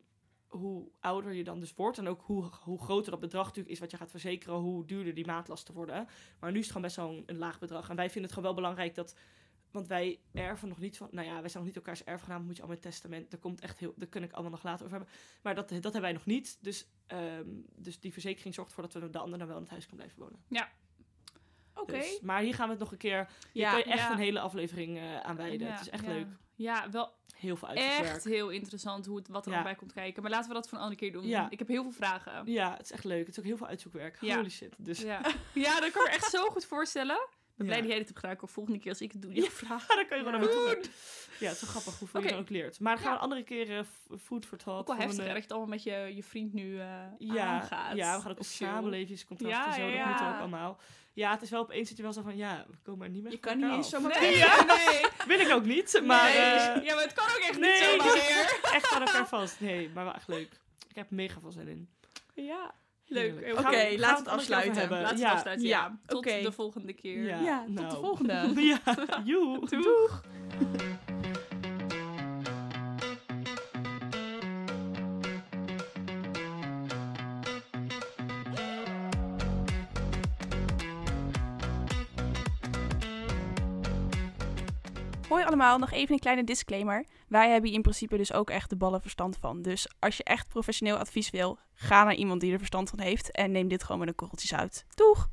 [0.49, 1.99] hoe ouder je dan dus wordt.
[1.99, 5.15] En ook hoe, hoe groter dat bedrag natuurlijk is wat je gaat verzekeren, hoe duurder
[5.15, 6.09] die maatlasten worden.
[6.41, 7.89] Maar nu is het gewoon best wel een, een laag bedrag.
[7.89, 9.15] En wij vinden het gewoon wel belangrijk dat...
[9.75, 11.09] Want wij erven nog niet van...
[11.11, 12.43] Nou ja, wij zijn nog niet elkaars erfgenaam.
[12.45, 13.31] Moet je allemaal in het testament...
[13.31, 13.95] Daar komt echt heel...
[13.97, 15.15] Daar kan ik allemaal nog later over hebben.
[15.43, 16.59] Maar dat, dat hebben wij nog niet.
[16.61, 19.71] Dus, ehm, dus die verzekering zorgt ervoor dat we de ander dan wel in het
[19.71, 20.45] huis kan blijven wonen.
[21.75, 21.93] Oké.
[21.93, 23.29] Dus, maar hier gaan we het nog een keer...
[23.53, 24.13] Hier Ja, kan je echt ja.
[24.13, 25.67] een hele aflevering eh, aan wijden.
[25.67, 26.13] Ja, het is echt ja.
[26.13, 26.27] leuk.
[26.55, 28.15] Ja, wel Heel veel uitzoekwerk.
[28.15, 29.63] echt heel interessant hoe het, wat er Ja.
[29.63, 30.23] bij komt kijken.
[30.23, 31.27] Maar laten we dat voor een andere keer doen.
[31.27, 31.51] Ja.
[31.51, 32.53] Ik heb heel veel vragen.
[32.53, 33.27] Ja, het is echt leuk.
[33.27, 34.21] Het is ook heel veel uitzoekwerk.
[34.21, 34.37] Ja.
[34.37, 34.75] Holy shit.
[34.79, 35.21] Dus Ja,
[35.55, 37.29] ja dat kan ik me echt zo goed voorstellen.
[37.57, 38.37] Ben blij dat jij dit hebt gedaan.
[38.43, 39.87] Ik volgende keer als ik het doe, je vraag.
[39.99, 40.47] dan kan je gewoon Ja.
[40.47, 40.91] naar me toe.
[41.41, 42.35] Ja, het is wel grappig hoeveel je Oké.
[42.35, 42.81] dan ook leert.
[42.81, 43.13] Maar Ja.
[43.13, 43.85] een andere keer
[44.21, 44.81] food for thought.
[44.81, 47.97] Ook wel heftig eh, dat je het allemaal met je, je vriend nu eh aangaat.
[47.97, 48.67] ja, we gaan ook op Chill.
[48.69, 49.99] samenlevingscontract Ja, en zo.
[49.99, 50.79] Dat moet ook allemaal.
[51.13, 53.23] Ja, het is wel opeens zit je wel zo van, ja, we komen er niet
[53.23, 54.37] meer Je kan niet eens zomaar Nee,
[54.77, 55.05] nee.
[55.27, 56.37] Wil ik ook niet, maar nee.
[56.37, 59.61] eh, ja, maar het kan ook echt niet zomaar echt aan elkaar vast.
[59.61, 60.49] Nee, maar wel echt leuk.
[60.89, 61.89] Ik heb mega veel zin in.
[62.35, 62.75] Ja,
[63.07, 63.33] leuk.
[63.59, 64.75] Oké, we gaan het afsluiten.
[64.75, 65.01] hebben.
[65.01, 65.29] Laten we ja.
[65.29, 65.79] het afsluiten, ja.
[65.79, 66.41] Ja, Tot oké.
[66.43, 67.25] de volgende keer.
[67.25, 67.41] Ja.
[67.41, 67.89] Ja, tot nou.
[67.89, 68.53] de volgende.
[68.63, 68.81] Ja,
[69.25, 69.69] joe.
[69.69, 70.23] Doeg.
[70.59, 70.94] Hoi
[85.61, 87.07] allemaal, nog even een kleine disclaimer.
[87.29, 89.63] Wij hebben hier in principe dus ook echt de ballen verstand van.
[89.63, 93.31] Dus als je echt professioneel advies wil, ga naar iemand die er verstand van heeft
[93.31, 94.87] en neem dit gewoon met een korreltjes uit.
[94.95, 95.29] Doeg!